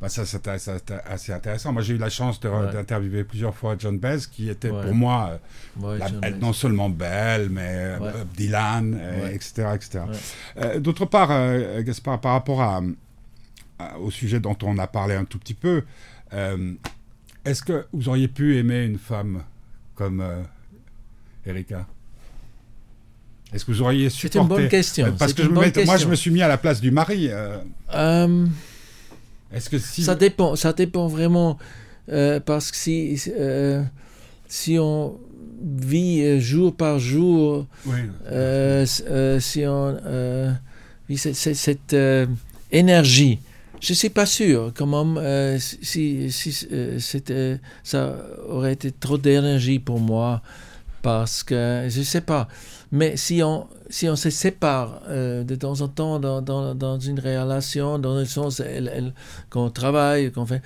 Bah, 0.00 0.08
ça, 0.08 0.24
c'était 0.24 0.50
assez 1.06 1.30
intéressant. 1.32 1.72
Moi, 1.74 1.82
j'ai 1.82 1.94
eu 1.94 1.98
la 1.98 2.08
chance 2.08 2.40
Ouais. 2.42 2.72
d'interviewer 2.72 3.22
plusieurs 3.24 3.54
fois 3.54 3.76
John 3.78 3.98
Baez, 3.98 4.20
qui 4.32 4.48
était 4.48 4.70
Ouais. 4.70 4.82
pour 4.82 4.94
moi 4.94 5.38
euh, 5.82 5.86
ouais, 5.86 5.98
la- 6.22 6.30
non 6.30 6.54
seulement 6.54 6.88
belle, 6.88 7.50
mais 7.50 7.98
euh, 8.00 8.24
Dylan, 8.34 8.98
etc. 9.30 9.68
etc. 9.74 10.00
Euh, 10.56 10.80
D'autre 10.80 11.04
part, 11.04 11.28
euh, 11.30 11.82
Gaspard, 11.82 12.18
par 12.20 12.32
rapport 12.32 12.62
à, 12.62 12.80
à- 13.78 13.98
au 13.98 14.10
sujet 14.10 14.40
dont 14.40 14.56
on 14.62 14.78
a 14.78 14.86
parlé 14.86 15.14
un 15.16 15.24
tout 15.26 15.38
petit 15.38 15.52
peu, 15.54 15.82
euh, 16.32 16.72
est-ce 17.44 17.62
que 17.62 17.84
vous 17.92 18.08
auriez 18.08 18.28
pu 18.28 18.56
aimer 18.56 18.84
une 18.84 18.98
femme 18.98 19.42
comme 19.96 20.24
Erika? 21.44 21.86
Est-ce 23.52 23.66
que 23.66 23.72
vous 23.72 23.82
auriez 23.82 24.08
supporté 24.08 24.38
C'est 24.38 24.42
une 24.42 24.48
bonne 24.48 24.68
question. 24.68 25.14
Parce 25.18 25.32
c'est 25.32 25.36
que 25.36 25.42
je 25.42 25.48
une 25.48 25.54
me 25.54 25.60
bonne 25.60 25.72
mets- 25.74 25.84
moi, 25.84 25.96
je 25.98 26.06
me 26.06 26.14
suis 26.14 26.30
mis 26.30 26.40
à 26.40 26.48
la 26.48 26.56
place 26.56 26.80
du 26.80 26.90
mari. 26.90 27.28
Est-ce 29.52 29.68
que 29.70 29.78
si 29.78 30.02
ça 30.02 30.14
dépend, 30.14 30.56
ça 30.56 30.72
dépend 30.72 31.08
vraiment 31.08 31.58
parce 32.44 32.70
que 32.70 32.76
si 32.76 33.20
si 34.48 34.78
on 34.78 35.18
vit 35.62 36.40
jour 36.40 36.74
par 36.74 36.98
jour, 36.98 37.66
si 38.26 39.64
on 39.66 40.56
vit 41.08 41.18
cette 41.18 41.96
énergie 42.72 43.40
je 43.80 43.92
ne 43.92 43.96
suis 43.96 44.10
pas 44.10 44.26
sûr, 44.26 44.72
quand 44.74 44.86
même, 44.86 45.16
euh, 45.16 45.58
si, 45.58 46.30
si 46.30 46.68
euh, 46.70 46.98
c'était, 46.98 47.58
ça 47.82 48.14
aurait 48.48 48.74
été 48.74 48.92
trop 48.92 49.16
d'énergie 49.16 49.78
pour 49.78 49.98
moi, 49.98 50.42
parce 51.00 51.42
que 51.42 51.86
je 51.88 51.98
ne 52.00 52.04
sais 52.04 52.20
pas. 52.20 52.46
Mais 52.92 53.16
si 53.16 53.42
on, 53.42 53.66
si 53.88 54.08
on 54.08 54.16
se 54.16 54.30
sépare 54.30 55.02
euh, 55.08 55.44
de 55.44 55.54
temps 55.54 55.80
en 55.80 55.88
temps 55.88 56.18
dans, 56.18 56.42
dans, 56.42 56.74
dans, 56.74 56.98
une 56.98 57.20
relation, 57.20 57.98
dans 57.98 58.16
le 58.16 58.24
sens 58.24 58.62
qu'on 59.48 59.70
travaille, 59.70 60.32
qu'on 60.32 60.46
fait, 60.46 60.62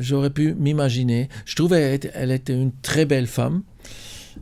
j'aurais 0.00 0.30
pu 0.30 0.54
m'imaginer. 0.54 1.28
Je 1.44 1.56
trouvais 1.56 1.98
qu'elle 1.98 2.30
était 2.30 2.54
une 2.54 2.72
très 2.82 3.04
belle 3.04 3.26
femme, 3.26 3.62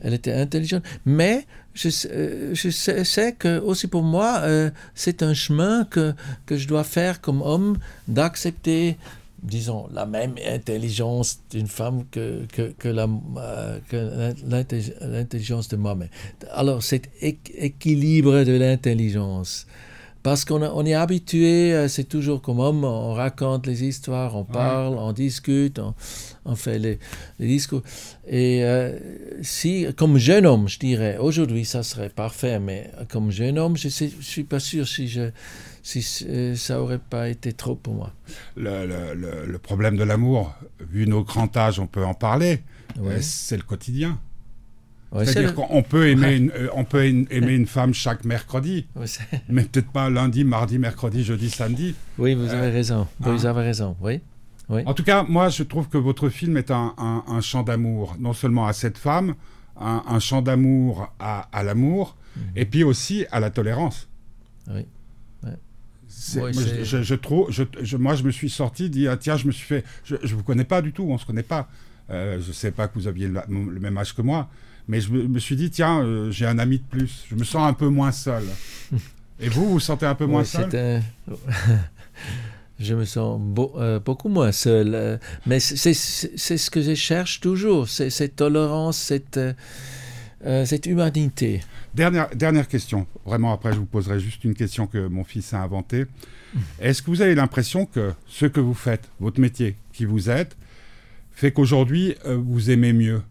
elle 0.02 0.14
était 0.14 0.32
intelligente, 0.34 0.82
mais 1.06 1.46
je, 1.74 1.88
euh, 2.10 2.54
je 2.54 2.70
sais, 2.70 3.32
que 3.32 3.58
aussi 3.58 3.88
pour 3.88 4.02
moi, 4.02 4.40
euh, 4.42 4.70
c'est 4.94 5.22
un 5.22 5.34
chemin 5.34 5.84
que, 5.84 6.14
que 6.46 6.56
je 6.56 6.68
dois 6.68 6.84
faire 6.84 7.20
comme 7.20 7.42
homme, 7.42 7.78
d'accepter, 8.08 8.96
disons, 9.44 9.88
la 9.92 10.06
même 10.06 10.34
intelligence 10.46 11.40
d'une 11.50 11.66
femme 11.66 12.04
que, 12.10 12.46
que, 12.52 12.72
que 12.78 12.88
euh, 12.88 14.32
l'intelligence 14.46 15.68
de 15.68 15.76
moi-même. 15.76 16.08
Alors, 16.50 16.82
cet 16.82 17.10
équilibre 17.20 18.42
de 18.44 18.52
l'intelligence. 18.52 19.66
Parce 20.22 20.46
qu'on 20.46 20.62
on 20.62 20.86
est 20.86 20.94
habitué, 20.94 21.74
euh, 21.74 21.86
c'est 21.86 22.04
toujours 22.04 22.40
comme 22.40 22.58
homme, 22.58 22.82
on 22.84 23.12
raconte 23.12 23.66
les 23.66 23.84
histoires, 23.84 24.34
on 24.34 24.44
parle, 24.44 24.94
on 24.96 25.12
discute, 25.12 25.78
on, 26.46 26.54
fait 26.54 26.78
les, 26.78 26.98
discours. 27.38 27.82
Et 28.26 28.64
euh, 28.64 28.98
si, 29.42 29.86
comme 29.98 30.16
jeune 30.16 30.46
homme, 30.46 30.66
je 30.66 30.78
dirais, 30.78 31.18
aujourd'hui 31.18 31.66
ça 31.66 31.82
serait 31.82 32.08
parfait, 32.08 32.58
mais 32.58 32.90
comme 33.10 33.30
jeune 33.30 33.58
homme, 33.58 33.76
je 33.76 33.88
ne 33.88 34.22
suis 34.22 34.44
pas 34.44 34.60
sûr 34.60 34.88
si, 34.88 35.08
je, 35.08 35.28
si 35.84 36.24
euh, 36.26 36.56
ça 36.56 36.80
aurait 36.80 36.98
pas 36.98 37.28
été 37.28 37.52
trop 37.52 37.76
pour 37.76 37.94
moi. 37.94 38.12
Le, 38.56 38.86
le, 38.86 39.46
le 39.46 39.58
problème 39.58 39.96
de 39.96 40.02
l'amour, 40.02 40.52
vu 40.80 41.06
nos 41.06 41.22
grands 41.22 41.50
âges, 41.54 41.78
on 41.78 41.86
peut 41.86 42.04
en 42.04 42.14
parler, 42.14 42.62
c'est 43.20 43.56
le 43.56 43.62
quotidien. 43.62 44.18
C'est-à-dire 45.12 45.54
qu'on 45.54 45.82
peut 45.82 46.08
aimer, 46.08 46.34
une, 46.34 46.50
euh, 46.52 46.68
on 46.74 46.84
peut 46.84 47.04
aimer 47.30 47.54
une 47.54 47.66
femme 47.66 47.94
chaque 47.94 48.24
mercredi, 48.24 48.86
mais 49.48 49.62
peut-être 49.62 49.92
pas 49.92 50.10
lundi, 50.10 50.42
mardi, 50.42 50.78
mercredi, 50.78 51.22
jeudi, 51.22 51.50
samedi. 51.50 51.94
Oui, 52.18 52.34
vous 52.34 52.48
avez 52.48 52.68
euh, 52.68 52.72
raison. 52.72 53.06
Vous 53.20 53.46
hein. 53.46 53.50
avez 53.50 53.62
raison. 53.62 53.94
Oui. 54.00 54.20
oui. 54.70 54.82
En 54.86 54.94
tout 54.94 55.04
cas, 55.04 55.22
moi, 55.22 55.50
je 55.50 55.62
trouve 55.62 55.88
que 55.88 55.98
votre 55.98 56.30
film 56.30 56.56
est 56.56 56.72
un, 56.72 56.94
un, 56.98 57.40
chant 57.42 57.62
d'amour, 57.62 58.16
non 58.18 58.32
seulement 58.32 58.66
à 58.66 58.72
cette 58.72 58.98
femme, 58.98 59.34
un, 59.78 60.18
chant 60.18 60.42
d'amour 60.42 61.12
à, 61.20 61.48
à 61.52 61.62
l'amour, 61.62 62.16
mhm. 62.36 62.42
et 62.56 62.64
puis 62.64 62.82
aussi 62.82 63.26
à 63.30 63.38
la 63.38 63.50
tolérance. 63.50 64.08
Oui. 64.68 64.86
Moi, 66.36 66.50
je, 66.52 67.02
je, 67.02 67.14
trouve, 67.14 67.50
je, 67.50 67.96
moi, 67.96 68.14
je 68.14 68.22
me 68.22 68.30
suis 68.30 68.50
sorti, 68.50 68.90
dit 68.90 69.08
ah, 69.08 69.16
tiens, 69.16 69.36
je 69.36 69.46
me 69.46 69.52
suis 69.52 69.66
fait, 69.66 69.84
je, 70.04 70.16
ne 70.16 70.28
vous 70.28 70.42
connais 70.42 70.64
pas 70.64 70.82
du 70.82 70.92
tout, 70.92 71.04
on 71.08 71.18
se 71.18 71.26
connaît 71.26 71.42
pas. 71.42 71.68
Euh, 72.10 72.40
je 72.46 72.52
sais 72.52 72.70
pas 72.70 72.88
que 72.88 72.94
vous 72.94 73.06
aviez 73.06 73.28
le, 73.28 73.80
même 73.80 73.96
âge 73.96 74.14
que 74.14 74.22
moi, 74.22 74.48
mais 74.88 75.00
je 75.00 75.10
me, 75.10 75.38
suis 75.38 75.56
dit, 75.56 75.70
tiens, 75.70 76.02
euh, 76.02 76.30
j'ai 76.30 76.46
un 76.46 76.58
ami 76.58 76.78
de 76.78 76.84
plus. 76.84 77.24
Je 77.30 77.34
me 77.34 77.44
sens 77.44 77.66
un 77.68 77.72
peu 77.72 77.88
moins 77.88 78.12
seul. 78.12 78.44
Et 79.40 79.48
vous, 79.48 79.64
vous 79.64 79.72
vous 79.72 79.80
sentez 79.80 80.06
un 80.06 80.14
peu 80.14 80.26
moins 80.26 80.44
seul? 80.44 80.70
Je 82.80 82.94
me 82.94 83.04
sens 83.04 83.40
euh, 83.76 84.00
beaucoup 84.00 84.28
moins 84.28 84.50
seul. 84.50 85.20
Mais 85.46 85.60
c'est 85.60 85.94
ce 85.94 86.70
que 86.70 86.82
je 86.82 86.94
cherche 86.94 87.40
toujours, 87.40 87.88
cette 87.88 88.34
tolérance, 88.34 88.98
cette, 88.98 89.38
cette 90.42 90.86
humanité. 90.86 91.62
Dernière, 91.94 92.28
dernière 92.34 92.66
question. 92.66 93.06
Vraiment, 93.24 93.52
après, 93.52 93.72
je 93.72 93.78
vous 93.78 93.86
poserai 93.86 94.18
juste 94.18 94.42
une 94.44 94.54
question 94.54 94.88
que 94.88 95.06
mon 95.06 95.22
fils 95.22 95.54
a 95.54 95.60
inventée. 95.60 96.06
Est-ce 96.80 97.02
que 97.02 97.10
vous 97.10 97.22
avez 97.22 97.34
l'impression 97.34 97.86
que 97.86 98.12
ce 98.26 98.46
que 98.46 98.60
vous 98.60 98.74
faites, 98.74 99.08
votre 99.20 99.40
métier 99.40 99.76
qui 99.92 100.04
vous 100.04 100.28
êtes, 100.28 100.56
fait 101.32 101.52
qu'aujourd'hui, 101.52 102.16
vous 102.24 102.70
aimez 102.70 102.92
mieux? 102.92 103.22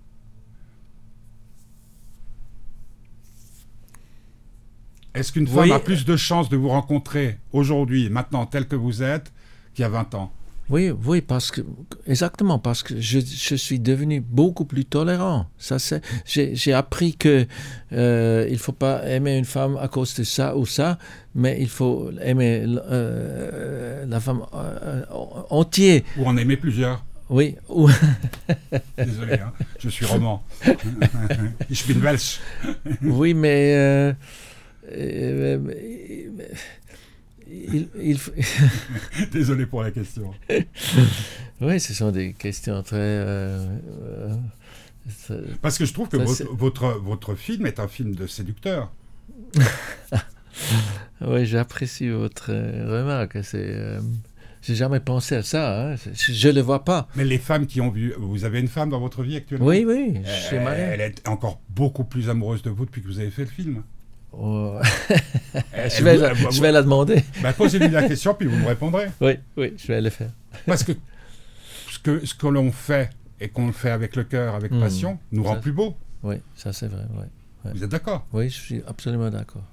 Est-ce 5.14 5.32
qu'une 5.32 5.48
femme 5.48 5.72
a 5.72 5.80
plus 5.80 6.06
de 6.06 6.18
chances 6.18 6.50
de 6.50 6.58
vous 6.58 6.70
rencontrer 6.70 7.38
aujourd'hui, 7.52 8.10
maintenant, 8.10 8.46
tel 8.46 8.68
que 8.68 8.76
vous 8.76 9.04
êtes, 9.04 9.32
qu'il 9.74 9.84
y 9.84 9.86
a 9.86 9.90
20 9.90 10.16
ans? 10.16 10.32
Oui, 10.70 10.92
oui, 11.06 11.22
parce 11.22 11.52
que 11.52 11.62
exactement 12.08 12.58
parce 12.58 12.84
que 12.84 13.00
je, 13.00 13.20
je 13.20 13.56
suis 13.56 13.80
devenu 13.80 14.22
beaucoup 14.22 14.64
plus 14.66 14.86
tolérant. 14.86 15.48
Ça, 15.58 15.78
c'est, 15.78 16.02
j'ai, 16.26 16.74
appris 16.74 17.16
que 17.16 17.46
euh, 17.92 18.48
il 18.50 18.58
faut 18.58 18.72
pas 18.72 19.06
aimer 19.08 19.38
une 19.38 19.46
femme 19.46 19.78
à 19.78 19.90
cause 19.90 20.14
de 20.16 20.24
ça 20.24 20.56
ou 20.56 20.66
ça, 20.66 20.98
mais 21.36 21.58
il 21.60 21.70
faut 21.70 22.12
aimer 22.22 22.64
euh, 22.66 24.06
la 24.06 24.20
femme 24.22 24.44
euh, 24.54 25.04
entière. 25.50 26.02
Ou 26.18 26.26
en 26.26 26.38
aimer 26.38 26.56
plusieurs. 26.56 27.04
Oui. 27.30 27.56
Désolé, 28.98 29.34
hein, 29.34 29.52
je 29.80 29.90
suis 29.90 30.06
roman. 30.06 30.44
je 31.70 31.74
suis 31.74 31.94
Welsh. 31.94 32.40
oui, 33.02 33.34
mais 33.34 34.14
euh, 34.92 35.58
euh, 37.50 37.86
il, 38.02 38.20
Désolé 39.32 39.66
pour 39.66 39.84
la 39.84 39.92
question. 39.92 40.34
oui, 41.62 41.80
ce 41.80 41.94
sont 41.94 42.12
des 42.12 42.34
questions 42.34 42.82
très... 42.84 42.98
Euh, 42.98 43.78
euh, 45.32 45.42
Parce 45.62 45.78
que 45.78 45.86
je 45.86 45.94
trouve 45.94 46.10
que 46.10 46.18
votre, 46.18 46.86
votre, 47.00 47.36
film 47.36 47.66
est 47.66 47.80
un 47.80 47.88
film 47.88 48.16
de 48.16 48.28
séducteur. 48.28 48.92
oui, 51.22 51.46
j'apprécie 51.46 52.10
votre 52.10 52.52
remarque. 52.52 53.44
C'est... 53.44 54.00
J'ai 54.62 54.76
jamais 54.76 55.02
pensé 55.02 55.36
à 55.36 55.44
ça. 55.44 55.92
Hein. 55.92 55.96
Je 56.14 56.48
ne 56.48 56.54
le 56.54 56.62
vois 56.62 56.86
pas. 56.86 57.10
Mais 57.16 57.26
les 57.26 57.38
femmes 57.38 57.68
qui 57.68 57.82
ont 57.82 57.90
vu. 57.90 58.14
Vous 58.18 58.46
avez 58.46 58.62
une 58.62 58.70
femme 58.70 58.90
dans 58.90 59.00
votre 59.02 59.22
vie 59.22 59.36
actuellement? 59.36 59.66
Oui, 59.66 59.84
oui. 59.86 60.22
Je 60.24 60.48
suis 60.48 60.56
Elle 60.56 61.02
est 61.02 61.28
encore 61.28 61.60
beaucoup 61.70 62.06
plus 62.06 62.30
amoureuse 62.30 62.62
de 62.62 62.70
vous 62.70 62.86
depuis 62.86 63.02
que 63.02 63.08
vous 63.08 63.20
avez 63.20 63.30
fait 63.30 63.44
le 63.44 63.50
film. 63.50 63.84
Oh. 64.36 64.80
je, 65.90 66.04
vais, 66.04 66.18
la, 66.18 66.34
je 66.34 66.62
vais 66.62 66.72
la 66.72 66.82
demander. 66.82 67.24
Bah, 67.42 67.54
Posez-lui 67.54 67.90
la 67.90 68.08
question, 68.08 68.34
puis 68.34 68.48
vous 68.48 68.58
me 68.58 68.68
répondrez. 68.68 69.08
Oui, 69.22 69.34
oui, 69.58 69.74
je 69.78 69.88
vais 69.88 70.02
le 70.02 70.10
faire. 70.10 70.32
Parce 70.66 70.84
que 70.84 70.94
ce 71.92 72.00
que, 72.00 72.26
ce 72.26 72.34
que 72.34 72.48
l'on 72.48 72.72
fait 72.72 73.12
et 73.40 73.50
qu'on 73.50 73.68
le 73.68 73.74
fait 73.74 73.92
avec 73.92 74.16
le 74.16 74.24
cœur, 74.24 74.56
avec 74.56 74.72
hmm. 74.72 74.80
passion, 74.80 75.20
nous 75.32 75.44
rend 75.44 75.58
plus 75.58 75.72
beaux. 75.72 75.96
Oui, 76.24 76.36
ça 76.56 76.74
c'est 76.74 76.88
vrai. 76.88 77.04
Vous 77.66 77.84
êtes 77.84 77.90
d'accord? 77.90 78.26
Oui, 78.34 78.50
je 78.50 78.60
suis 78.60 78.84
absolument 78.88 79.30
d'accord. 79.30 79.64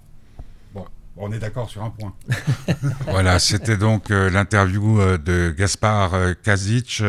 Bon, 0.74 0.84
on 1.16 1.32
est 1.32 1.38
d'accord 1.38 1.68
sur 1.70 1.82
un 1.82 1.90
point. 1.90 2.14
voilà, 3.06 3.38
c'était 3.38 3.76
donc 3.76 4.10
euh, 4.10 4.30
l'interview 4.30 5.00
euh, 5.00 5.18
de 5.18 5.54
Gaspard 5.56 6.14
euh, 6.14 6.34
Kazic, 6.40 7.02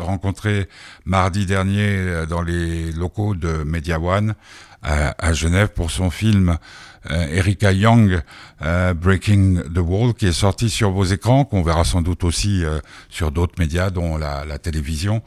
rencontré 0.00 0.68
mardi 1.04 1.46
dernier 1.46 2.24
dans 2.28 2.42
les 2.42 2.92
locaux 2.92 3.34
de 3.34 3.62
Media 3.64 4.00
One 4.00 4.34
à, 4.82 5.32
Genève 5.32 5.68
pour 5.68 5.90
son 5.90 6.10
film 6.10 6.58
euh, 7.10 7.26
Erika 7.28 7.72
Young, 7.72 8.20
euh, 8.62 8.94
Breaking 8.94 9.62
the 9.74 9.78
Wall, 9.78 10.14
qui 10.14 10.26
est 10.26 10.32
sorti 10.32 10.70
sur 10.70 10.90
vos 10.90 11.04
écrans, 11.04 11.44
qu'on 11.44 11.62
verra 11.62 11.84
sans 11.84 12.02
doute 12.02 12.24
aussi 12.24 12.64
euh, 12.64 12.80
sur 13.08 13.30
d'autres 13.30 13.54
médias, 13.58 13.90
dont 13.90 14.16
la, 14.16 14.44
la 14.44 14.58
télévision. 14.58 15.22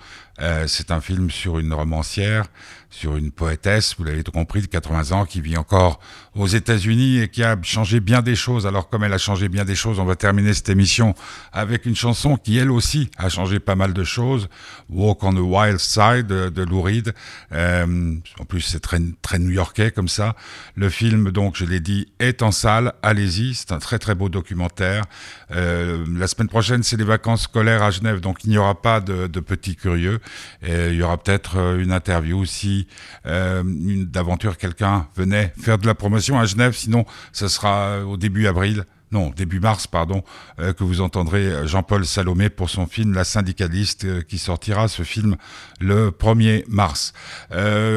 C'est 0.67 0.91
un 0.91 1.02
film 1.02 1.30
sur 1.30 1.60
une 1.60 1.73
romancière 1.73 2.45
sur 2.89 3.17
une 3.17 3.32
poétesse, 3.32 3.95
vous 3.97 4.04
l'avez 4.04 4.23
compris, 4.23 4.62
de 4.62 4.67
80 4.67 5.12
ans, 5.12 5.25
qui 5.25 5.41
vit 5.41 5.58
encore 5.58 5.99
aux 6.36 6.47
États-Unis 6.47 7.19
et 7.19 7.28
qui 7.28 7.43
a 7.43 7.56
changé 7.62 7.99
bien 7.99 8.21
des 8.21 8.36
choses. 8.36 8.65
Alors, 8.65 8.89
comme 8.89 9.04
elle 9.04 9.13
a 9.13 9.19
changé 9.19 9.47
bien 9.47 9.63
des 9.63 9.75
choses, 9.75 9.99
on 9.99 10.06
va 10.06 10.15
terminer 10.15 10.54
cette 10.54 10.69
émission 10.69 11.13
avec 11.54 11.86
une 11.86 11.95
chanson 11.95 12.36
qui, 12.36 12.58
elle 12.58 12.71
aussi, 12.71 13.12
a 13.17 13.30
changé 13.30 13.60
pas 13.60 13.75
mal 13.75 13.93
de 13.93 14.04
choses. 14.04 14.49
Walk 14.89 15.23
on 15.23 15.34
the 15.34 15.39
Wild 15.39 15.80
Side 15.80 16.28
de, 16.28 16.63
Lou 16.63 16.82
Reed. 16.82 17.13
Euh, 17.52 18.15
en 18.39 18.45
plus, 18.45 18.62
c'est 18.62 18.80
très, 18.80 18.99
très 19.21 19.38
new-yorkais 19.38 19.91
comme 19.91 20.08
ça. 20.08 20.36
Le 20.75 20.89
film, 20.89 21.32
donc, 21.32 21.58
je 21.58 21.65
l'ai 21.65 21.80
dit, 21.80 22.08
est 22.19 22.41
en 22.41 22.52
salle. 22.52 22.93
Allez-y, 23.04 23.54
c'est 23.54 23.71
un 23.71 23.80
très 23.80 23.99
très 23.99 24.15
beau 24.15 24.30
documentaire. 24.30 25.04
Euh, 25.52 26.04
la 26.12 26.28
semaine 26.28 26.49
prochaine, 26.49 26.82
c'est 26.82 26.97
les 26.97 27.04
vacances 27.04 27.43
scolaires 27.43 27.84
à 27.84 27.91
Genève, 27.91 28.19
donc 28.19 28.43
il 28.45 28.49
n'y 28.49 28.58
aura 28.58 28.82
pas 28.82 28.99
de, 28.99 29.28
de 29.28 29.39
petits 29.39 29.75
curieux. 29.75 30.19
Il 30.63 30.94
y 30.94 31.04
aura 31.04 31.18
peut-être 31.18 31.58
euh, 31.58 31.80
une 31.80 31.92
interview 31.92 32.38
aussi 32.38 32.88
euh, 33.26 33.63
d'aventure 33.65 34.58
quelqu'un 34.58 35.08
venait 35.15 35.54
faire 35.60 35.78
de 35.78 35.88
la 35.88 35.96
promotion 35.96 36.39
à 36.39 36.46
Genève. 36.46 36.74
Sinon, 36.74 37.06
ce 37.32 37.48
sera 37.48 38.06
au 38.06 38.18
début 38.18 38.48
avril 38.48 38.86
non, 39.12 39.32
début 39.36 39.60
mars, 39.60 39.88
pardon, 39.88 40.24
euh, 40.60 40.72
que 40.72 40.84
vous 40.84 41.02
entendrez 41.02 41.48
euh, 41.48 41.65
Jean-Paul 41.65 42.06
Salomé 42.06 42.50
pour 42.50 42.69
son 42.69 42.86
film 42.86 43.13
La 43.15 43.24
syndicaliste, 43.24 44.06
euh, 44.06 44.22
qui 44.22 44.38
sortira 44.38 44.88
ce 44.88 45.02
film 45.02 45.36
le 45.80 46.12
1er 46.12 46.63
mars. 46.67 47.13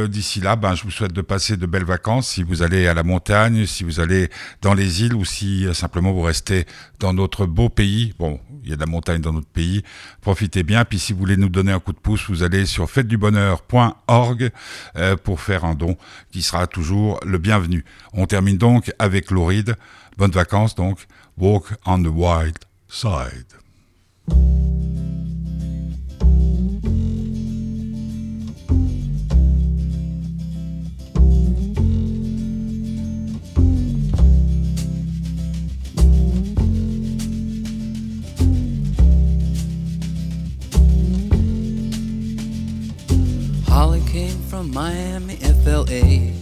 D'ici 0.08 0.40
là, 0.40 0.56
ben, 0.56 0.74
je 0.74 0.84
vous 0.84 0.90
souhaite 0.90 1.12
de 1.12 1.20
passer 1.20 1.56
de 1.56 1.66
belles 1.66 1.84
vacances, 1.84 2.28
si 2.28 2.42
vous 2.42 2.62
allez 2.62 2.86
à 2.86 2.94
la 2.94 3.02
montagne, 3.02 3.66
si 3.66 3.84
vous 3.84 4.00
allez 4.00 4.30
dans 4.62 4.72
les 4.72 5.02
îles 5.02 5.14
ou 5.14 5.24
si 5.24 5.66
simplement 5.74 6.12
vous 6.12 6.22
restez 6.22 6.64
dans 6.98 7.12
notre 7.12 7.44
beau 7.44 7.68
pays. 7.68 8.14
Bon, 8.18 8.40
Il 8.62 8.70
y 8.70 8.72
a 8.72 8.76
de 8.76 8.80
la 8.80 8.86
montagne 8.86 9.20
dans 9.20 9.32
notre 9.32 9.48
pays. 9.48 9.82
Profitez 10.20 10.62
bien. 10.62 10.84
Puis 10.84 10.98
si 10.98 11.12
vous 11.12 11.18
voulez 11.18 11.36
nous 11.36 11.48
donner 11.48 11.72
un 11.72 11.80
coup 11.80 11.92
de 11.92 11.98
pouce, 11.98 12.28
vous 12.28 12.42
allez 12.42 12.64
sur 12.64 12.88
fêtedubonheur.org 12.88 14.50
pour 15.24 15.40
faire 15.40 15.64
un 15.64 15.74
don 15.74 15.96
qui 16.30 16.42
sera 16.42 16.66
toujours 16.66 17.18
le 17.26 17.38
bienvenu. 17.38 17.84
On 18.12 18.26
termine 18.26 18.58
donc 18.58 18.92
avec 18.98 19.30
Lauride. 19.30 19.76
Bonnes 20.16 20.32
vacances 20.32 20.74
donc. 20.74 21.06
Walk 21.36 21.78
on 21.84 22.02
the 22.02 22.12
Wild 22.12 22.66
Side. 22.88 23.46
Holly 43.68 44.02
came 44.06 44.38
from 44.50 44.70
Miami, 44.72 45.36
FLA. 45.64 46.41